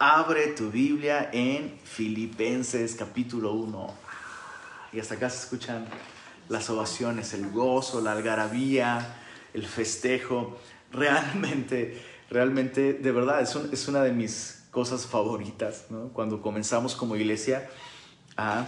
[0.00, 3.94] abre tu Biblia en Filipenses capítulo 1.
[4.94, 5.84] Y hasta acá se escuchan
[6.48, 9.14] las ovaciones, el gozo, la algarabía,
[9.52, 10.58] el festejo.
[10.90, 16.08] Realmente, realmente, de verdad, es, es una de mis cosas favoritas, ¿no?
[16.08, 17.68] Cuando comenzamos como iglesia
[18.38, 18.64] a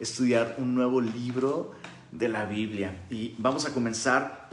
[0.00, 1.72] estudiar un nuevo libro
[2.10, 3.02] de la Biblia.
[3.10, 4.48] Y vamos a comenzar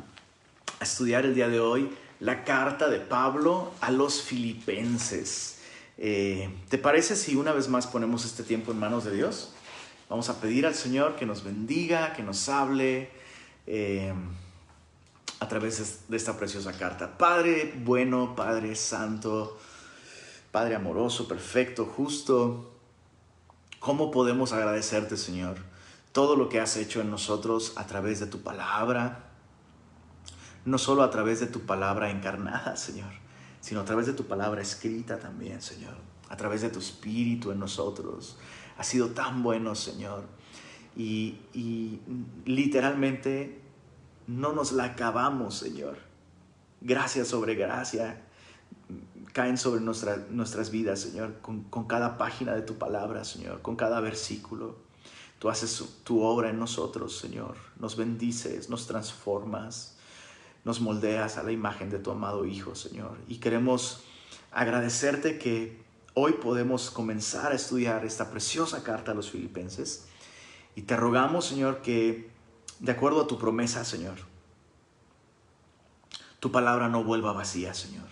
[0.82, 1.90] a estudiar el día de hoy
[2.20, 5.57] la carta de Pablo a los filipenses.
[5.98, 9.52] Eh, ¿Te parece si una vez más ponemos este tiempo en manos de Dios?
[10.10, 13.10] Vamos a pedir al Señor que nos bendiga, que nos hable
[13.66, 14.14] eh,
[15.40, 17.18] a través de esta preciosa carta.
[17.18, 19.58] Padre bueno, Padre santo,
[20.52, 22.72] Padre amoroso, perfecto, justo,
[23.80, 25.58] ¿cómo podemos agradecerte, Señor,
[26.12, 29.26] todo lo que has hecho en nosotros a través de tu palabra?
[30.64, 33.27] No solo a través de tu palabra encarnada, Señor
[33.62, 35.96] sino a través de tu palabra escrita también, Señor,
[36.30, 38.38] a través de tu espíritu en nosotros.
[38.78, 40.26] Ha sido tan bueno, Señor.
[40.96, 41.40] Y,
[42.46, 43.62] literalmente
[44.26, 45.98] no nos la acabamos, Señor.
[46.82, 48.24] Gracia sobre gracia
[49.34, 54.88] caen sobre nuestras vidas, Señor, con cada página de tu palabra, Señor, con cada versículo.
[55.40, 57.56] Tú haces tu obra en nosotros, Señor.
[57.80, 59.97] Nos bendices, nos transformas
[60.68, 63.18] nos moldeas a la imagen de tu amado Hijo, Señor.
[63.30, 64.04] Y queremos
[64.52, 65.82] agradecerte que
[66.14, 70.08] hoy podemos comenzar a estudiar esta preciosa carta a los filipenses.
[70.76, 72.30] Y te rogamos, Señor, que
[72.80, 74.18] de acuerdo a tu promesa, Señor,
[76.42, 78.10] tu palabra no vuelva vacía, Señor.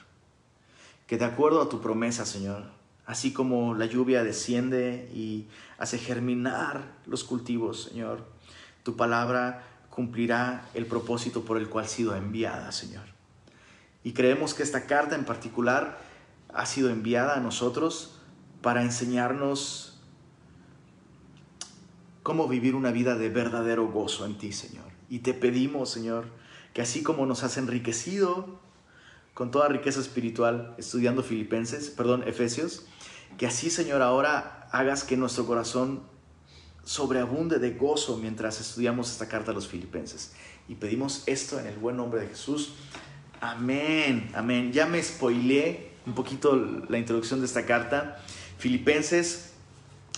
[1.08, 2.64] Que de acuerdo a tu promesa, Señor,
[3.06, 8.24] así como la lluvia desciende y hace germinar los cultivos, Señor,
[8.84, 13.06] tu palabra cumplirá el propósito por el cual ha sido enviada, Señor.
[14.04, 15.98] Y creemos que esta carta en particular
[16.54, 18.20] ha sido enviada a nosotros
[18.62, 20.02] para enseñarnos
[22.24, 24.84] cómo vivir una vida de verdadero gozo en ti, Señor.
[25.10, 26.26] Y te pedimos, Señor,
[26.74, 28.60] que así como nos has enriquecido
[29.34, 32.86] con toda riqueza espiritual estudiando Filipenses, perdón, Efesios,
[33.38, 36.02] que así, Señor, ahora hagas que nuestro corazón
[36.86, 40.32] sobreabunde de gozo mientras estudiamos esta carta a los filipenses.
[40.70, 42.74] Y pedimos esto en el buen nombre de Jesús.
[43.42, 44.72] Amén, amén.
[44.72, 46.56] Ya me spoileé un poquito
[46.88, 48.24] la introducción de esta carta.
[48.58, 49.52] Filipenses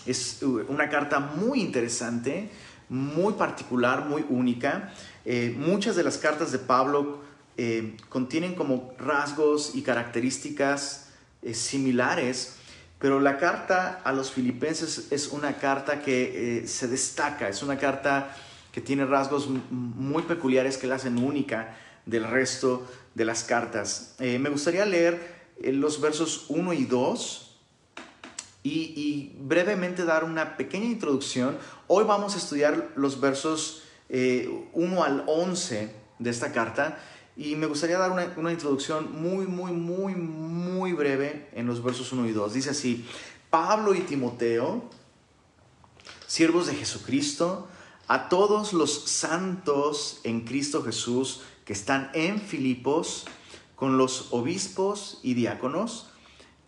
[0.05, 2.49] es una carta muy interesante,
[2.89, 4.93] muy particular, muy única.
[5.25, 7.21] Eh, muchas de las cartas de Pablo
[7.57, 11.09] eh, contienen como rasgos y características
[11.41, 12.57] eh, similares
[12.99, 17.77] pero la carta a los filipenses es una carta que eh, se destaca, es una
[17.77, 18.35] carta
[18.71, 24.15] que tiene rasgos muy peculiares que la hacen única del resto de las cartas.
[24.19, 27.43] Eh, me gustaría leer eh, los versos 1 y 2
[28.63, 31.57] y, brevemente dar una pequeña introducción.
[31.87, 36.97] Hoy vamos a estudiar los versos 1 al 11 de esta carta
[37.37, 42.27] y me gustaría dar una, introducción muy, muy, muy, muy breve en los versos 1
[42.27, 42.53] y 2.
[42.53, 43.05] Dice así,
[43.51, 44.89] Pablo y Timoteo,
[46.25, 47.67] siervos de Jesucristo,
[48.07, 53.25] a todos los santos en Cristo Jesús que están en Filipos,
[53.75, 56.09] con los obispos y diáconos,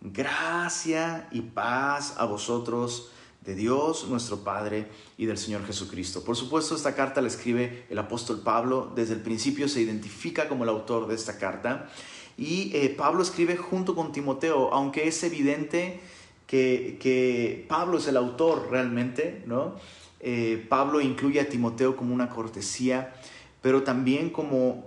[0.00, 3.10] gracia y paz a vosotros
[3.50, 4.86] de Dios nuestro Padre
[5.18, 6.22] y del Señor Jesucristo.
[6.22, 8.92] Por supuesto, esta carta la escribe el apóstol Pablo.
[8.94, 11.90] Desde el principio se identifica como el autor de esta carta.
[12.38, 15.98] Y eh, Pablo escribe junto con Timoteo, aunque es evidente
[16.46, 19.74] que, Pablo es el autor realmente, ¿no?
[20.20, 23.14] Eh, Pablo incluye a Timoteo como una cortesía,
[23.62, 24.86] pero también como,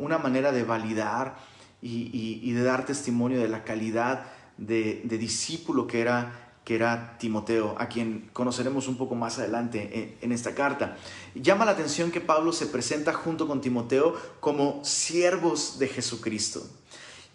[0.00, 1.36] una manera de validar
[1.80, 4.26] y, de dar testimonio de la calidad
[4.56, 10.32] de discípulo que era que era Timoteo, a quien conoceremos un poco más adelante en,
[10.32, 10.96] esta carta.
[11.36, 16.68] Llama la atención que Pablo se presenta junto con Timoteo como siervos de Jesucristo.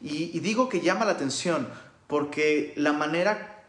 [0.01, 1.69] Y, digo que llama la atención
[2.07, 3.63] porque la manera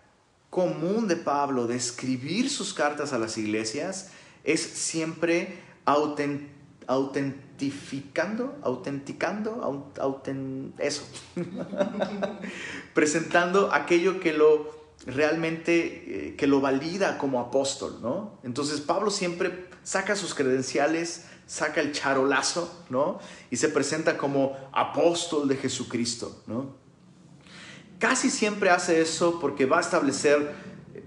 [0.50, 4.10] común de Pablo de escribir sus cartas a las iglesias
[4.42, 9.92] es siempre autentificando, autenticando,
[10.78, 11.04] eso,
[12.94, 18.38] presentando aquello que lo realmente eh, que lo valida como apóstol, ¿no?
[18.42, 23.18] Entonces Pablo siempre saca sus credenciales, saca el charolazo, ¿no?
[23.50, 26.76] Y se presenta como apóstol de Jesucristo, ¿no?
[27.98, 30.54] Casi siempre hace eso porque va a establecer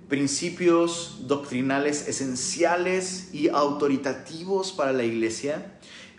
[0.07, 5.77] principios doctrinales esenciales y autoritativos para la iglesia,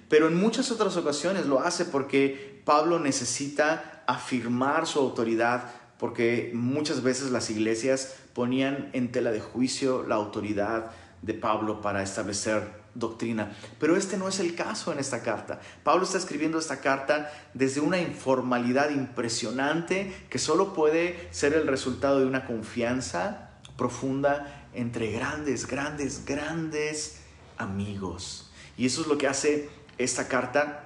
[0.08, 7.02] pero en muchas otras ocasiones lo hace porque Pablo necesita afirmar su autoridad porque muchas
[7.02, 10.90] veces las iglesias ponían en tela de juicio la autoridad
[11.22, 13.52] de Pablo para establecer doctrina.
[13.78, 15.60] Pero este no es el caso en esta carta.
[15.82, 22.20] Pablo está escribiendo esta carta desde una informalidad impresionante que solo puede ser el resultado
[22.20, 27.20] de una confianza profunda entre grandes, grandes, grandes
[27.58, 28.50] amigos.
[28.76, 30.85] Y eso es lo que hace esta carta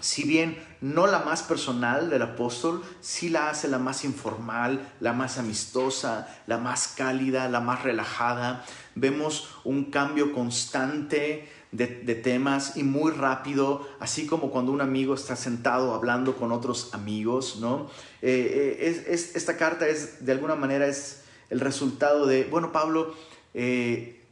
[0.00, 5.12] si bien no la más personal del apóstol, sí la hace la más informal, la
[5.12, 8.64] más amistosa, la más cálida, la más relajada.
[8.94, 15.36] Vemos un cambio constante de, temas y muy rápido, así como cuando un amigo está
[15.36, 17.90] sentado hablando con otros amigos, ¿no?
[18.22, 23.14] Eh, eh, es, esta carta es, de alguna manera, es el resultado de, bueno, Pablo,
[23.52, 24.22] eh,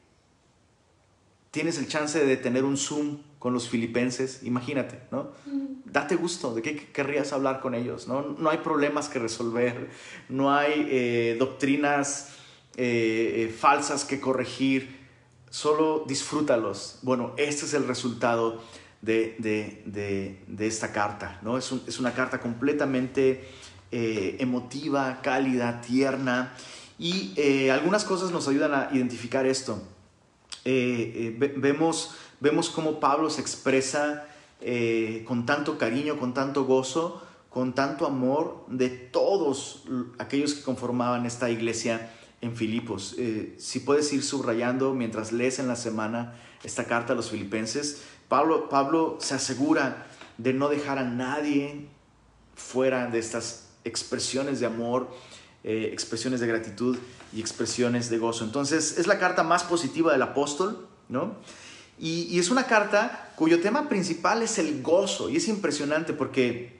[1.50, 5.30] tienes el chance de tener un Zoom con los filipenses, imagínate, ¿no?
[5.84, 8.08] Date gusto, ¿de qué querrías hablar con ellos?
[8.08, 9.88] No, no hay problemas que resolver,
[10.28, 12.30] no hay eh, doctrinas
[12.76, 14.98] eh, eh, falsas que corregir,
[15.48, 16.98] solo disfrútalos.
[17.02, 18.60] Bueno, este es el resultado
[19.00, 19.36] de,
[20.58, 21.56] esta carta, ¿no?
[21.56, 23.48] Es, es una carta completamente
[23.92, 26.52] emotiva, cálida, tierna,
[26.98, 29.80] y algunas cosas nos ayudan a identificar esto.
[30.64, 34.26] vemos Vemos cómo Pablo se expresa
[34.60, 39.84] eh, con tanto cariño, con tanto gozo, con tanto amor de todos
[40.18, 42.10] aquellos que conformaban esta iglesia
[42.42, 43.14] en Filipos.
[43.18, 48.02] Eh, si puedes ir subrayando mientras lees en la semana esta carta a los filipenses,
[48.28, 50.06] Pablo, Pablo se asegura
[50.36, 51.88] de no dejar a nadie
[52.54, 55.08] fuera de estas expresiones de amor,
[55.64, 56.98] eh, expresiones de gratitud
[57.32, 58.44] y expresiones de gozo.
[58.44, 61.36] Entonces es la carta más positiva del apóstol, ¿no?
[61.98, 65.28] Y, es una carta cuyo tema principal es el gozo.
[65.28, 66.78] Y es impresionante porque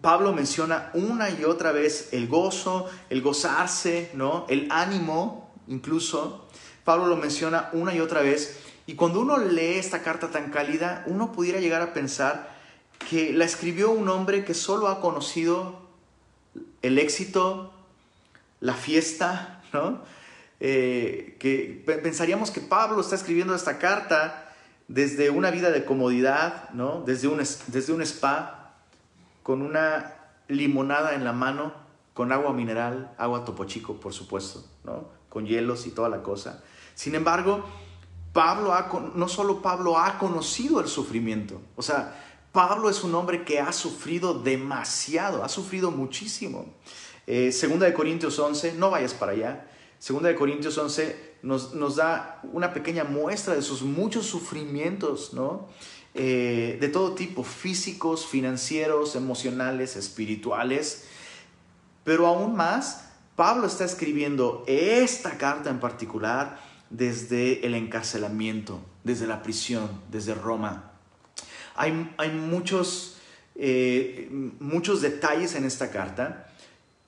[0.00, 4.46] Pablo menciona una y otra vez el gozo, el gozarse, ¿no?
[4.48, 6.46] El ánimo, incluso.
[6.84, 8.58] Pablo lo menciona una y otra vez.
[8.86, 12.56] Y cuando uno lee esta carta tan cálida, uno pudiera llegar a pensar
[13.10, 15.80] que la escribió un hombre que solo ha conocido
[16.82, 17.72] el éxito,
[18.60, 20.00] la fiesta, ¿no?
[20.60, 24.52] Eh, que pensaríamos que Pablo está escribiendo esta carta
[24.88, 27.02] desde una vida de comodidad, ¿no?
[27.02, 28.74] desde, un, desde un spa,
[29.42, 30.14] con una
[30.48, 31.72] limonada en la mano,
[32.14, 35.08] con agua mineral, agua topo chico, por supuesto, ¿no?
[35.28, 36.64] con hielos y toda la cosa.
[36.94, 37.64] Sin embargo,
[38.32, 43.44] Pablo ha, no solo Pablo ha conocido el sufrimiento, o sea, Pablo es un hombre
[43.44, 46.74] que ha sufrido demasiado, ha sufrido muchísimo.
[47.26, 49.66] Eh, segunda de Corintios 11, no vayas para allá.
[49.98, 55.68] Segunda de Corintios 11 nos, da una pequeña muestra de sus muchos sufrimientos, ¿no?
[56.14, 61.04] Eh, de todo tipo, físicos, financieros, emocionales, espirituales.
[62.04, 66.60] Pero aún más, Pablo está escribiendo esta carta en particular
[66.90, 70.92] desde el encarcelamiento, desde la prisión, desde Roma.
[71.76, 73.18] Hay, hay muchos,
[73.54, 74.28] eh,
[74.58, 76.52] muchos detalles en esta carta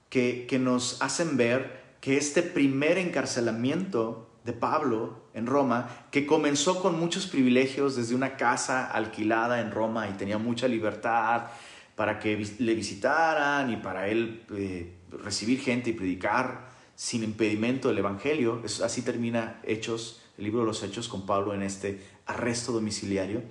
[0.08, 6.80] que, que nos hacen ver que este primer encarcelamiento de Pablo en Roma, que comenzó
[6.80, 11.48] con muchos privilegios desde una casa alquilada en Roma y tenía mucha libertad
[11.94, 17.98] para que le visitaran y para él eh, recibir gente y predicar sin impedimento el
[17.98, 18.62] Evangelio.
[18.82, 23.42] así termina Hechos, el libro de los Hechos con Pablo en este arresto domiciliario.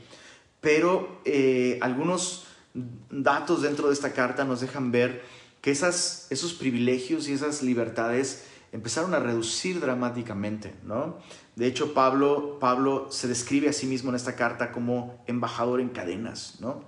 [0.61, 5.23] Pero eh, algunos datos dentro de esta carta nos dejan ver
[5.71, 11.17] esos privilegios y esas libertades empezaron a reducir dramáticamente, ¿no?
[11.55, 15.89] De hecho, Pablo, Pablo se describe a sí mismo en esta carta como embajador en
[15.89, 16.83] cadenas, ¿no?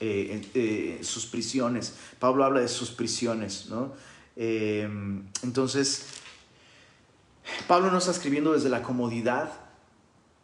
[0.00, 1.94] Eh, eh, sus prisiones.
[2.20, 3.92] Pablo habla de sus prisiones, ¿no?
[4.36, 4.88] Eh,
[5.42, 6.06] entonces,
[7.66, 9.50] Pablo no está escribiendo desde la comodidad,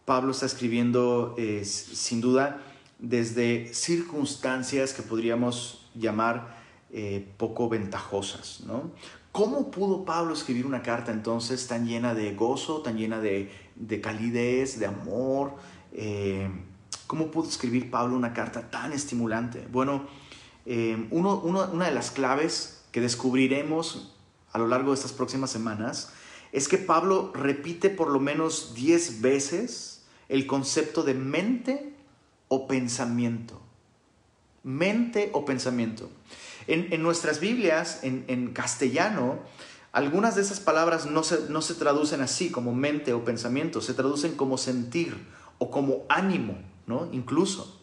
[0.05, 2.61] Pablo está escribiendo sin duda
[2.99, 6.54] desde circunstancias que podríamos llamar
[6.97, 8.61] eh, poco ventajosas.
[8.67, 8.93] ¿no?
[9.33, 13.51] ¿Cómo pudo Pablo escribir una carta entonces tan llena de gozo, tan llena de,
[14.01, 15.55] calidez, de amor?
[15.93, 16.49] Eh,
[17.09, 19.67] ¿Cómo pudo escribir Pablo una carta tan estimulante?
[19.73, 20.07] Bueno,
[20.67, 24.15] eh, una de las claves que descubriremos
[24.53, 26.13] a lo largo de estas próximas semanas
[26.53, 31.93] es que Pablo repite por lo menos 10 veces el concepto de mente
[32.47, 33.61] o pensamiento.
[34.63, 36.09] Mente o pensamiento.
[36.67, 39.39] En, nuestras Biblias, en, castellano,
[39.93, 43.95] algunas de esas palabras no se, no se traducen así como mente o pensamiento, se
[43.95, 45.17] traducen como sentir
[45.59, 47.09] o como ánimo, ¿no?
[47.13, 47.81] Incluso.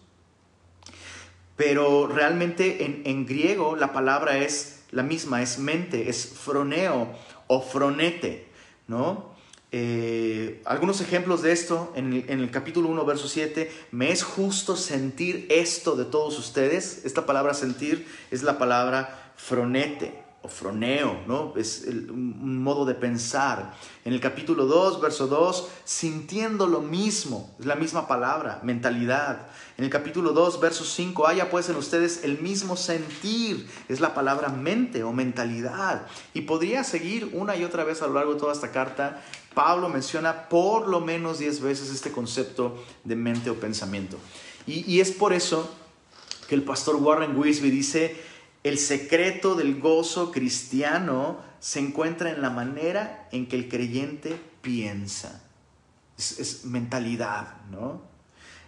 [1.55, 7.07] Pero realmente en, griego la palabra es la misma, es mente, es froneo
[7.47, 8.47] o fronete,
[8.87, 9.30] ¿no?
[9.73, 14.23] Eh, algunos ejemplos de esto en el, en el, capítulo 1, verso 7, me es
[14.23, 17.05] justo sentir esto de todos ustedes.
[17.05, 21.53] Esta palabra sentir es la palabra fronete o froneo, ¿no?
[21.55, 23.73] Es un modo de pensar.
[24.03, 29.47] En el capítulo 2, verso 2, sintiendo lo mismo, es la misma palabra, mentalidad.
[29.77, 34.15] En el capítulo 2, verso 5, haya pues en ustedes el mismo sentir, es la
[34.15, 36.07] palabra mente o mentalidad.
[36.33, 39.23] Y podría seguir una y otra vez a lo largo de toda esta carta.
[39.53, 44.17] Pablo menciona por lo menos 10 veces este concepto de mente o pensamiento.
[44.65, 45.69] Y, y es por eso
[46.47, 48.30] que el pastor Warren Wisby dice,
[48.63, 55.43] el secreto del gozo cristiano se encuentra en la manera en que el creyente piensa.
[56.17, 58.03] Es, mentalidad, ¿no?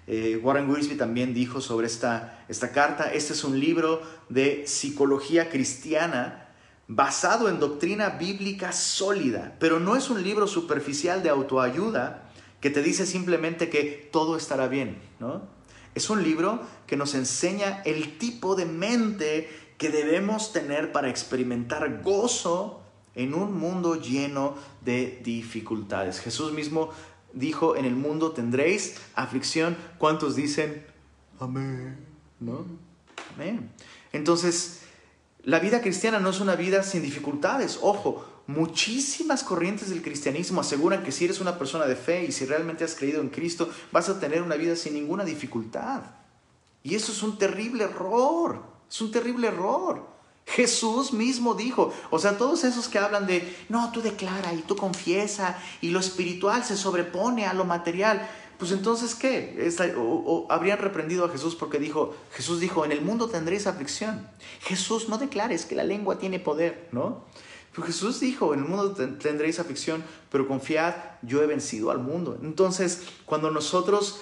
[0.08, 5.50] Eh, Warren Wiersbe también dijo sobre esta, esta carta, este es un libro de psicología
[5.50, 6.50] cristiana
[6.88, 12.82] basado en doctrina bíblica sólida, pero no es un libro superficial de autoayuda que te
[12.82, 15.48] dice simplemente que todo estará bien, ¿no?
[15.96, 19.50] Es un libro que nos enseña el tipo de mente
[19.84, 22.82] que debemos tener para experimentar gozo
[23.16, 26.22] en un mundo lleno de dificultades.
[26.22, 26.92] Jesús mismo
[27.34, 29.75] dijo, en el mundo tendréis aflicción.
[29.98, 30.86] ¿Cuántos dicen
[31.38, 31.98] amén?
[32.40, 32.66] ¿No?
[33.36, 33.72] Amén.
[34.13, 34.84] Entonces,
[35.44, 37.80] la vida cristiana no es una vida sin dificultades.
[37.82, 42.46] Ojo, muchísimas corrientes del cristianismo aseguran que si eres una persona de fe y si
[42.46, 46.04] realmente has creído en Cristo, vas a tener una vida sin ninguna dificultad.
[46.84, 48.73] Y eso es un terrible error.
[48.90, 50.13] Es un terrible error.
[50.46, 54.75] Jesús mismo dijo, o sea, todos esos que hablan de, no, tú declara y tú
[54.75, 59.72] confiesa y lo espiritual se sobrepone a lo material, pues entonces, ¿qué?
[59.98, 64.28] O, habrían reprendido a Jesús porque dijo, Jesús dijo, en el mundo tendréis aflicción.
[64.62, 67.25] Jesús, no declares que la lengua tiene poder, ¿no?
[67.72, 72.38] Pero Jesús dijo, en el mundo tendréis aflicción, pero confiad, yo he vencido al mundo.
[72.44, 74.22] Entonces, cuando nosotros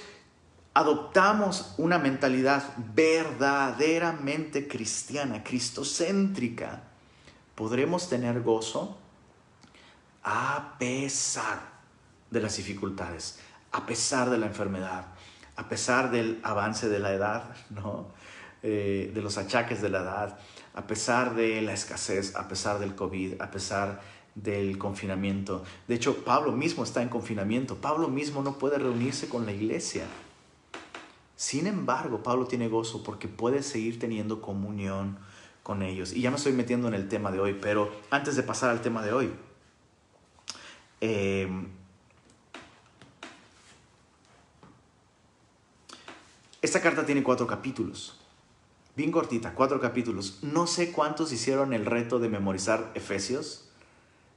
[0.74, 2.64] adoptamos una mentalidad
[2.94, 6.84] verdaderamente cristiana, cristocéntrica,
[7.56, 8.98] podremos tener gozo
[10.24, 11.60] a pesar
[12.30, 13.40] de las dificultades,
[13.72, 15.08] a pesar de la enfermedad,
[15.56, 18.08] a pesar del avance de la edad, ¿no?
[18.64, 20.40] Eh, de los achaques de la edad,
[20.76, 24.02] a pesar de la escasez, a pesar del COVID, a pesar
[24.36, 25.64] del confinamiento.
[25.88, 27.78] De hecho, Pablo mismo está en confinamiento.
[27.78, 30.06] Pablo mismo no puede reunirse con la iglesia.
[31.42, 35.18] Sin embargo, Pablo tiene gozo porque puede seguir teniendo comunión
[35.64, 36.14] con ellos.
[36.14, 38.84] Y ya me estoy metiendo en el tema de hoy, pero antes de pasar al
[38.84, 39.34] tema de hoy,
[41.00, 41.68] em,
[46.62, 48.20] esta carta tiene cuatro capítulos.
[48.96, 50.44] Bien cortita, cuatro capítulos.
[50.44, 53.68] No sé cuántos hicieron el reto de memorizar Efesios.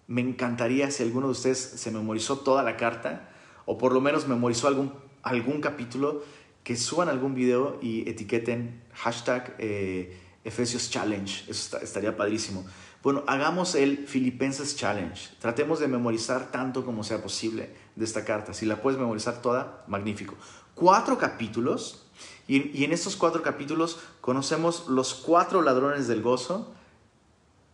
[0.06, 3.28] Me encantaría si alguno de ustedes se memorizó toda la carta
[3.66, 6.22] o por lo menos memorizó algún, algún capítulo
[6.64, 10.20] que suban algún video y etiqueten hashtag eh.
[10.44, 12.66] Eso estaría padrísimo.
[13.02, 15.30] Bueno, hagamos el Filipenses Challenge.
[15.38, 18.52] Tratemos de memorizar tanto como sea posible de esta carta.
[18.52, 20.34] Si la puedes memorizar toda, magnífico.
[20.74, 22.06] Cuatro capítulos.
[22.46, 26.74] Y, y en estos cuatro capítulos conocemos los cuatro ladrones del gozo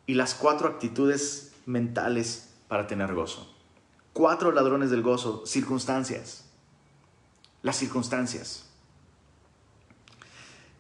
[0.06, 3.52] y las cuatro actitudes mentales para tener gozo.
[4.12, 6.44] Cuatro ladrones del gozo, circunstancias.
[7.62, 8.70] Las circunstancias.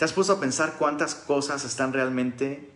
[0.00, 2.70] ¿Te has puesto a pensar cuántas cosas están realmente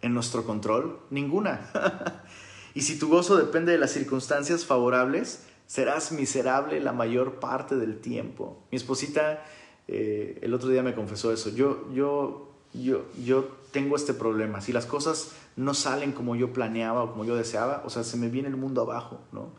[0.00, 0.98] en nuestro control?
[1.10, 1.70] Ninguna.
[2.74, 8.00] y si tu gozo depende de las circunstancias favorables, serás miserable la mayor parte del
[8.00, 8.62] tiempo.
[8.70, 9.44] Mi esposita
[9.88, 11.50] eh, el otro día me confesó eso.
[11.50, 14.62] Yo, yo, yo, yo tengo este problema.
[14.62, 18.16] Si las cosas no salen como yo planeaba o como yo deseaba, o sea, se
[18.16, 19.50] me viene el mundo abajo, ¿no?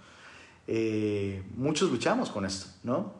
[0.66, 3.14] Eh, muchos luchamos con esto, ¿no?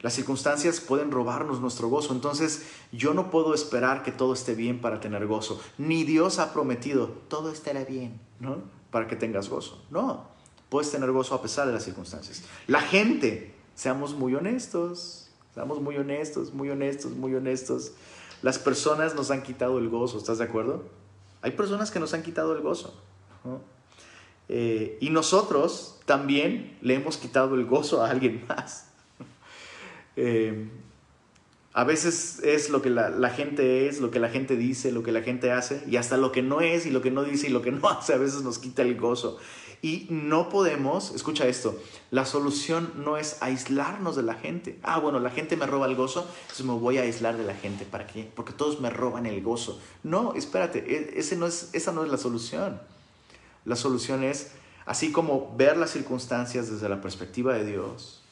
[0.00, 2.12] Las circunstancias pueden robarnos nuestro gozo.
[2.12, 5.60] Entonces yo no puedo esperar que todo esté bien para tener gozo.
[5.78, 8.58] Ni Dios ha prometido, todo estará bien, ¿no?
[8.90, 9.82] Para que tengas gozo.
[9.90, 10.28] No,
[10.68, 12.44] puedes tener gozo a pesar de las circunstancias.
[12.66, 17.92] La gente, seamos muy honestos, seamos muy honestos, muy honestos, muy honestos.
[18.42, 20.84] Las personas nos han quitado el gozo, ¿estás de acuerdo?
[21.42, 22.94] Hay personas que nos han quitado el gozo.
[24.48, 28.90] Eh, y nosotros también le hemos quitado el gozo a alguien más.
[30.16, 30.68] Eh,
[31.76, 35.12] A veces es lo que la, gente es, lo que la gente dice, lo que
[35.12, 37.50] la gente hace, y hasta lo que no es y lo que no dice y
[37.50, 39.36] lo que no hace a veces nos quita el gozo.
[39.82, 41.78] Y no podemos, escucha esto,
[42.10, 44.78] la solución no es aislarnos de la gente.
[44.82, 47.54] Ah, bueno, la gente me roba el gozo, entonces me voy a aislar de la
[47.54, 47.84] gente.
[47.84, 48.26] ¿Para qué?
[48.34, 49.78] Porque todos me roban el gozo.
[50.02, 52.80] No, espérate, e, ese no es, esa no es la solución.
[53.66, 54.52] La solución es,
[54.86, 58.22] así como ver las circunstancias desde la perspectiva de Dios,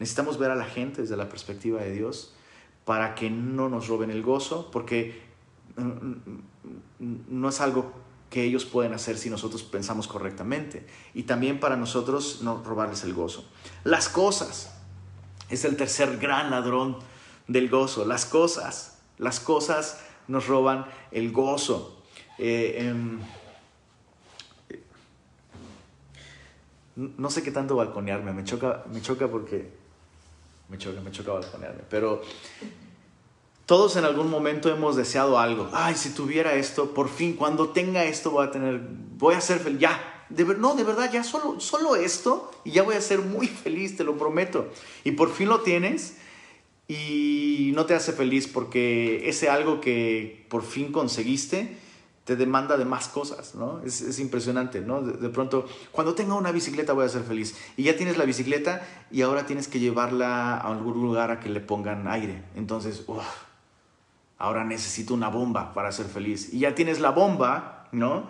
[0.00, 2.34] necesitamos ver a la gente desde la perspectiva de Dios
[2.84, 5.22] para que no nos roben el gozo, porque
[5.76, 7.92] mm, mm, no es algo
[8.30, 10.86] que ellos pueden hacer si nosotros pensamos correctamente.
[11.14, 13.44] Y también para nosotros no robarles el gozo.
[13.84, 14.74] Las cosas.
[15.50, 16.96] Es el tercer gran ladrón
[17.46, 18.06] del gozo.
[18.06, 18.98] Las cosas.
[19.18, 22.02] Las cosas nos roban el gozo.
[22.38, 23.20] Eh, em,
[26.96, 28.32] no sé qué tanto balconearme.
[28.32, 29.79] Me choca, me choca porque
[30.70, 31.82] me choca, me choca balconearme.
[31.88, 32.22] Pero
[33.66, 35.68] todos en algún momento hemos deseado algo.
[35.72, 38.80] Ay, si tuviera esto, por fin, cuando tenga esto voy a tener,
[39.16, 39.80] voy a ser feliz.
[39.80, 43.46] Ya, de no, de verdad, ya solo, solo esto y ya voy a ser muy
[43.46, 44.68] feliz, te lo prometo.
[45.04, 46.16] Y por fin lo tienes
[46.88, 51.76] y no te hace feliz porque ese algo que por fin conseguiste
[52.30, 53.82] te demanda de más cosas, ¿no?
[53.84, 55.02] Es, impresionante, ¿no?
[55.02, 57.56] De, pronto, cuando tenga una bicicleta voy a ser feliz.
[57.76, 61.48] Y ya tienes la bicicleta y ahora tienes que llevarla a algún lugar a que
[61.48, 62.44] le pongan aire.
[62.54, 63.04] Entonces,
[64.38, 66.54] ahora necesito una bomba para ser feliz.
[66.54, 68.28] Y ya tienes la bomba, ¿no?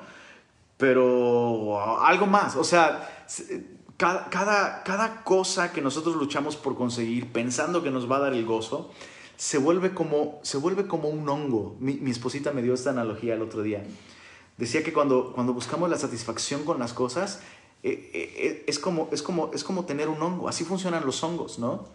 [0.79, 3.07] Pero algo más, o sea,
[3.99, 8.93] cada cosa que nosotros luchamos por conseguir pensando que nos va a dar el gozo,
[9.41, 11.75] se vuelve como, se vuelve como un hongo.
[11.81, 13.83] Mi, esposita me dio esta analogía el otro día.
[14.59, 17.41] Decía que cuando, cuando buscamos la satisfacción con las cosas,
[17.83, 20.47] eh, eh, eh, es, como, es, como, es como tener un hongo.
[20.47, 21.89] Así funcionan los hongos, ¿no?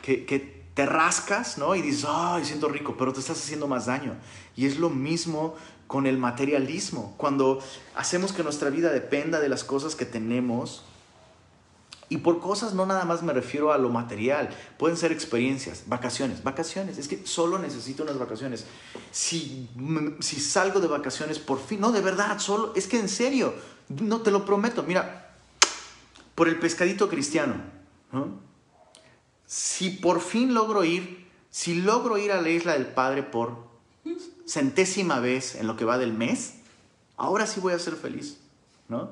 [0.00, 0.38] Que, que
[0.74, 1.74] te rascas, ¿no?
[1.74, 4.16] Y dices, ay, siento rico, pero te estás haciendo más daño.
[4.54, 5.56] Y es lo mismo
[5.88, 7.14] con el materialismo.
[7.16, 7.58] Cuando
[7.96, 10.84] hacemos que nuestra vida dependa de las cosas que tenemos,
[12.08, 16.42] y por cosas no nada más me refiero a lo material, pueden ser experiencias, vacaciones,
[16.42, 18.64] vacaciones, es que solo necesito unas vacaciones.
[19.10, 19.68] Si,
[20.20, 23.54] si salgo de vacaciones por fin, no, de verdad, solo, es que en serio,
[23.88, 25.34] no te lo prometo, mira,
[26.36, 27.54] por el pescadito cristiano,
[29.46, 33.66] si por fin logro ir, si logro ir a la isla del Padre por
[34.46, 36.54] centésima vez en lo que va del mes,
[37.16, 38.38] ahora sí voy a ser feliz,
[38.88, 39.10] ¿no?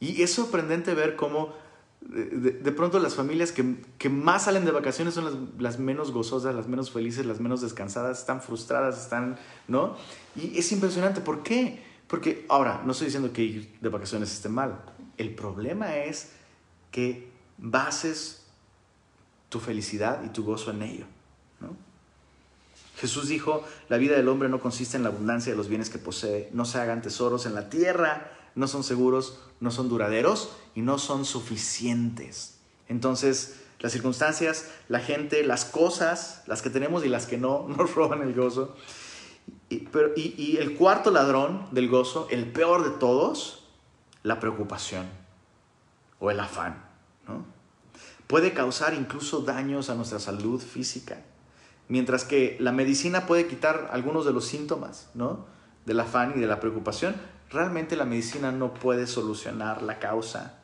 [0.00, 1.54] Y es sorprendente ver cómo
[2.00, 6.90] de, pronto las familias que, más salen de vacaciones son las, menos gozosas, las menos
[6.90, 9.96] felices, las menos descansadas, están frustradas, están, ¿no?
[10.34, 11.84] Y es impresionante, ¿por qué?
[12.06, 14.82] Porque ahora, no estoy diciendo que ir de vacaciones esté mal,
[15.18, 16.32] el problema es
[16.90, 18.46] que bases
[19.48, 21.06] tu felicidad y tu gozo en ello,
[21.60, 21.76] ¿no?
[22.96, 25.98] Jesús dijo, la vida del hombre no consiste en la abundancia de los bienes que
[25.98, 30.82] posee, no se hagan tesoros en la tierra, no son seguros, no son duraderos y
[30.82, 32.58] no son suficientes.
[32.88, 37.94] Entonces, las circunstancias, la gente, las cosas, las que tenemos y las que no, nos
[37.94, 38.74] roban el gozo.
[39.68, 43.64] Y, el cuarto ladrón del gozo, el peor de todos,
[44.22, 45.06] la preocupación
[46.18, 46.84] o el afán.
[48.26, 51.22] Puede causar incluso daños a nuestra salud física,
[51.88, 55.46] mientras que la medicina puede quitar algunos de los síntomas ¿no?
[55.86, 57.16] del afán y de la preocupación,
[57.50, 60.60] realmente la medicina no puede solucionar la causa.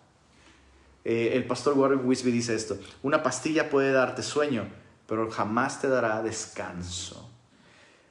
[1.05, 4.67] Eh, el pastor Warren Wisby dice esto, una pastilla puede darte sueño,
[5.07, 7.31] pero jamás te dará descanso.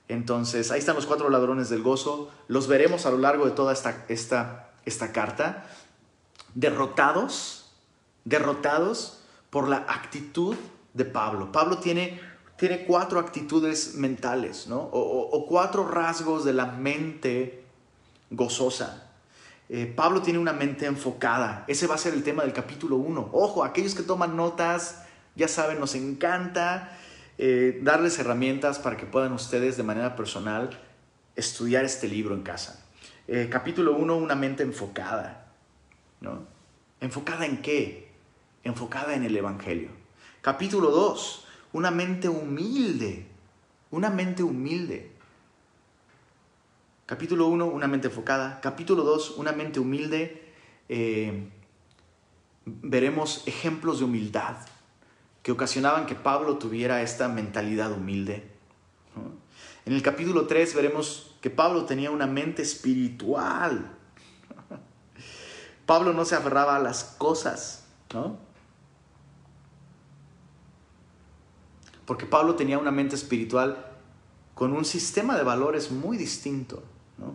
[0.08, 3.74] Entonces, ahí están los cuatro ladrones del gozo, los veremos a lo largo de toda
[3.74, 5.66] esta, esta, esta carta,
[6.54, 7.72] derrotados,
[8.24, 10.56] derrotados por la actitud
[10.94, 11.52] de Pablo.
[11.52, 12.22] Pablo tiene,
[12.58, 14.78] tiene cuatro actitudes mentales, ¿no?
[14.92, 17.65] o cuatro rasgos de la mente
[18.30, 19.12] gozosa.
[19.68, 21.66] Eh, Pablo tiene una mente enfocada.
[21.68, 23.30] Ese va a ser el tema del capítulo 1.
[23.34, 25.04] Ojo, aquellos que toman notas,
[25.36, 26.98] ya saben, nos encanta
[27.38, 30.70] eh, darles herramientas para que puedan ustedes de manera personal
[31.36, 32.86] estudiar este libro en casa.
[33.28, 35.48] Eh, capítulo 1, una mente enfocada.
[36.22, 36.46] ¿no?
[37.02, 38.12] ¿Enfocada en qué?
[38.64, 39.90] Enfocada en el Evangelio.
[40.42, 43.26] Capítulo 2, una mente humilde.
[43.90, 45.15] Una mente humilde.
[47.06, 48.60] Capítulo 1, una mente enfocada.
[48.62, 50.52] Capítulo 2, una mente humilde.
[50.90, 51.52] Eh,
[52.66, 54.56] veremos ejemplos de humildad
[55.44, 58.50] que ocasionaban que Pablo tuviera esta mentalidad humilde.
[59.86, 63.96] En el capítulo 3 veremos que Pablo tenía una mente espiritual.
[65.86, 67.86] Pablo no se aferraba a las cosas,
[72.08, 73.92] porque Pablo tenía una mente espiritual
[74.56, 76.82] con un sistema de valores muy distinto.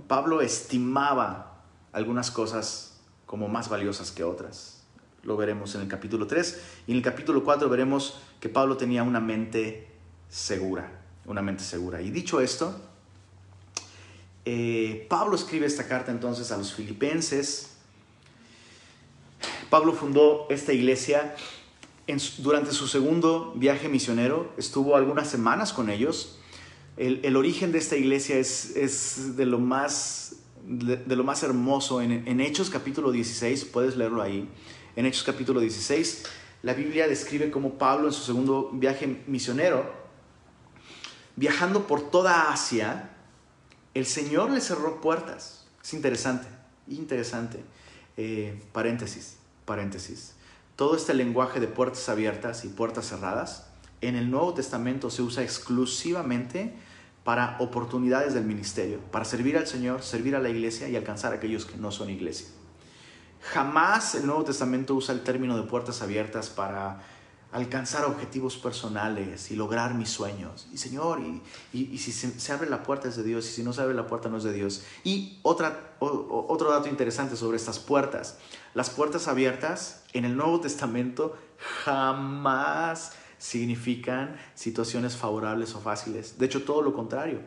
[0.07, 1.63] Pablo estimaba
[1.93, 4.83] algunas cosas como más valiosas que otras.
[5.23, 6.61] Lo veremos en el capítulo 3.
[6.87, 9.89] Y en el capítulo 4 veremos que Pablo tenía una mente
[10.29, 10.91] segura,
[11.27, 12.01] una mente segura.
[12.01, 12.75] Y dicho esto,
[14.45, 17.77] eh, Pablo escribe esta carta entonces a los filipenses.
[19.69, 21.35] Pablo fundó esta iglesia
[22.39, 26.40] durante su segundo viaje misionero, estuvo algunas semanas con ellos.
[27.01, 30.37] El, origen de esta iglesia es, de, lo más,
[30.67, 32.03] de, lo más hermoso.
[32.03, 34.47] En, en, Hechos capítulo 16, puedes leerlo ahí.
[34.97, 36.25] En Hechos capítulo 16,
[36.63, 39.91] la Biblia describe cómo Pablo en su segundo viaje misionero,
[41.37, 43.17] viajando por toda Asia,
[43.95, 45.67] el Señor le cerró puertas.
[45.83, 46.49] Es interesante,
[46.87, 47.65] interesante.
[48.19, 50.35] Eh, paréntesis, paréntesis.
[50.77, 53.71] Todo este lenguaje de puertas abiertas y puertas cerradas
[54.03, 56.75] en el Nuevo Testamento se usa exclusivamente
[57.31, 61.37] para oportunidades del ministerio, para servir al Señor, servir a la iglesia y alcanzar a
[61.37, 62.49] aquellos que no son iglesia.
[63.53, 67.03] Jamás el Nuevo Testamento usa el término de puertas abiertas para
[67.53, 70.67] alcanzar objetivos personales y lograr mis sueños.
[70.73, 71.21] Y Señor,
[71.73, 74.09] y, si se, abre la puerta es de Dios, y si no se abre la
[74.09, 74.83] puerta no es de Dios.
[75.05, 78.39] Y otra, otro dato interesante sobre estas puertas.
[78.75, 81.39] Las puertas abiertas en el Nuevo Testamento
[81.85, 86.39] jamás significan situaciones favorables o fáciles.
[86.39, 87.41] De hecho, todo lo contrario.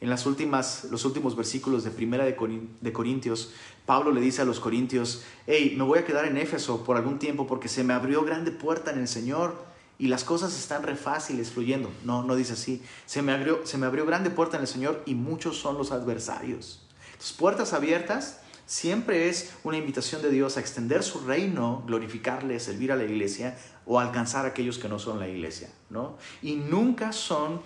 [0.00, 3.52] En las últimas, los últimos versículos de Primera de Corintios,
[3.86, 7.18] Pablo le dice a los corintios, hey, me voy a quedar en Éfeso por algún
[7.18, 9.62] tiempo porque se me abrió grande puerta en el Señor
[9.98, 11.90] y las cosas están re fáciles fluyendo.
[12.04, 12.82] No, no dice así.
[13.04, 15.92] Se me abrió, se me abrió grande puerta en el Señor y muchos son los
[15.92, 16.80] adversarios.
[17.12, 22.92] Entonces, puertas abiertas siempre es una invitación de Dios a extender su reino, glorificarle, servir
[22.92, 26.16] a la iglesia o alcanzar a aquellos que no son la iglesia, ¿no?
[26.42, 27.60] Y nunca son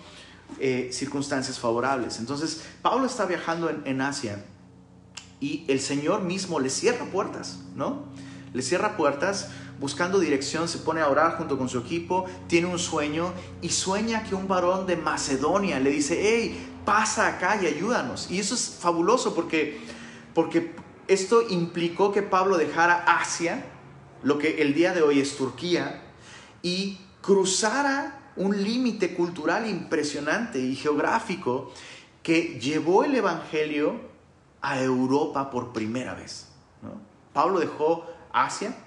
[0.59, 2.19] eh, circunstancias favorables.
[2.19, 4.43] Entonces, Pablo está viajando en, en Asia
[5.39, 8.05] y el Señor mismo le cierra puertas, ¿no?
[8.53, 12.79] Le cierra puertas, buscando dirección, se pone a orar junto con su equipo, tiene un
[12.79, 13.31] sueño
[13.61, 18.29] y sueña que un varón de Macedonia le dice, hey, pasa acá y ayúdanos.
[18.29, 19.79] Y eso es fabuloso porque,
[20.33, 20.73] porque
[21.09, 23.65] esto implicó que Pablo dejara Asia,
[24.21, 26.03] lo que el día de hoy es Turquía,
[26.61, 31.73] y cruzara un límite cultural impresionante y geográfico
[32.21, 33.99] que llevó el Evangelio
[34.61, 36.47] a Europa por primera vez.
[37.33, 38.77] Pablo dejó Asia,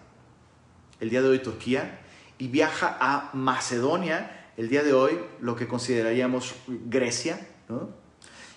[1.01, 2.01] el día de hoy Turquía,
[2.39, 7.49] y viaja a Macedonia, el día de hoy lo que consideraríamos Grecia,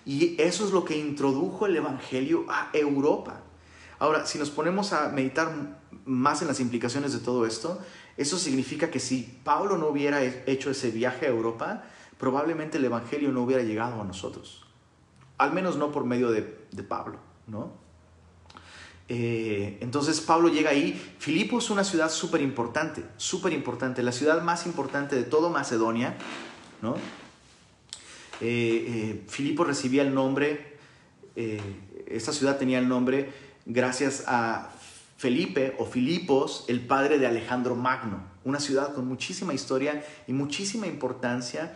[0.06, 3.42] y eso es lo que introdujo el Evangelio a Europa.
[4.00, 7.80] Ahora, si nos ponemos a meditar más en las implicaciones de todo esto,
[8.18, 11.84] eso significa que si Pablo no hubiera hecho ese viaje a Europa,
[12.18, 14.66] probablemente el Evangelio no hubiera llegado a nosotros
[15.38, 16.44] al menos no por medio de,
[16.88, 17.72] Pablo, ¿no?
[19.08, 21.00] Eh, entonces Pablo llega ahí.
[21.20, 26.16] Filipo es una ciudad súper importante, súper importante, la ciudad más importante de todo Macedonia,
[26.82, 26.96] ¿no?
[28.42, 30.76] Eh, eh, Filipo recibía el nombre,
[32.08, 33.30] esta ciudad tenía el nombre
[33.66, 34.70] gracias a
[35.18, 40.88] Felipe o Filipos, el padre de Alejandro Magno, una ciudad con muchísima historia y muchísima
[40.88, 41.76] importancia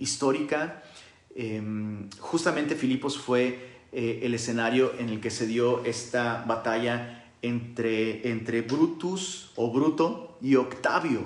[0.00, 0.82] histórica
[1.34, 3.58] Em, justamente Filipos fue
[3.92, 10.38] eh, el escenario en el que se dio esta batalla entre, entre Brutus o Bruto
[10.40, 11.22] y Octavio,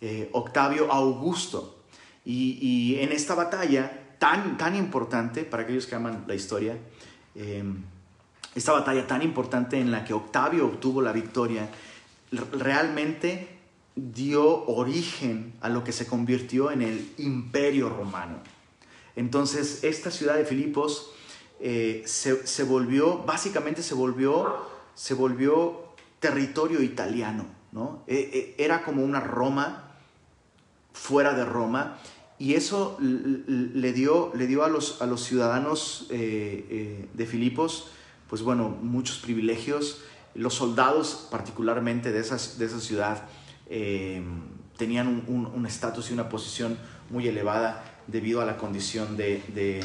[0.00, 1.78] eh, Octavio Augusto.
[2.22, 6.76] Y, en esta batalla tan, tan importante, para aquellos que aman la historia,
[7.34, 7.82] em,
[8.54, 11.68] esta batalla tan importante en la que Octavio obtuvo la victoria,
[12.52, 13.48] realmente
[13.94, 18.38] dio origen a lo que se convirtió en el imperio romano.
[19.16, 21.10] Entonces, esta ciudad de Filipos
[21.60, 28.02] eh, se, volvió, básicamente se volvió, se volvió territorio italiano, ¿no?
[28.06, 29.90] E, e, era como una Roma
[30.92, 31.98] fuera de Roma
[32.38, 37.90] y eso le dio, le dio a, los, a los ciudadanos eh, eh, de Filipos,
[38.30, 40.02] pues bueno, muchos privilegios.
[40.34, 43.28] Los soldados, particularmente de, esas, de esa ciudad,
[44.78, 46.78] tenían un estatus y una posición
[47.10, 49.84] muy elevada debido a la condición de, de,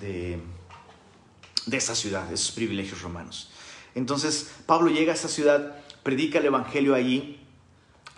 [0.00, 3.50] de, esa ciudad, de esos privilegios romanos.
[3.94, 7.38] Entonces Pablo llega a esa ciudad, predica el Evangelio allí.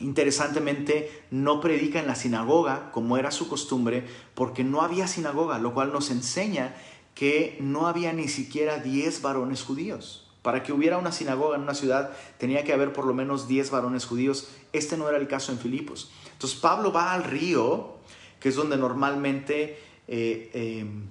[0.00, 5.72] Interesantemente, no predica en la sinagoga como era su costumbre, porque no había sinagoga, lo
[5.72, 6.74] cual nos enseña
[7.14, 10.26] que no había ni siquiera 10 varones judíos.
[10.42, 13.70] Para que hubiera una sinagoga en una ciudad tenía que haber por lo menos 10
[13.70, 14.48] varones judíos.
[14.72, 16.10] Este no era el caso en Filipos.
[16.32, 17.94] Entonces Pablo va al río,
[18.40, 21.06] que es donde normalmente eh, em,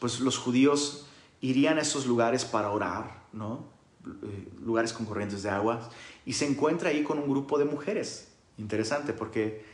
[0.00, 1.06] pues los judíos
[1.40, 3.64] irían a esos lugares para orar, ¿no?
[4.06, 5.88] Eh, lugares con corrientes de agua,
[6.24, 8.28] y se encuentra ahí con un grupo de mujeres.
[8.56, 9.64] Interesante, porque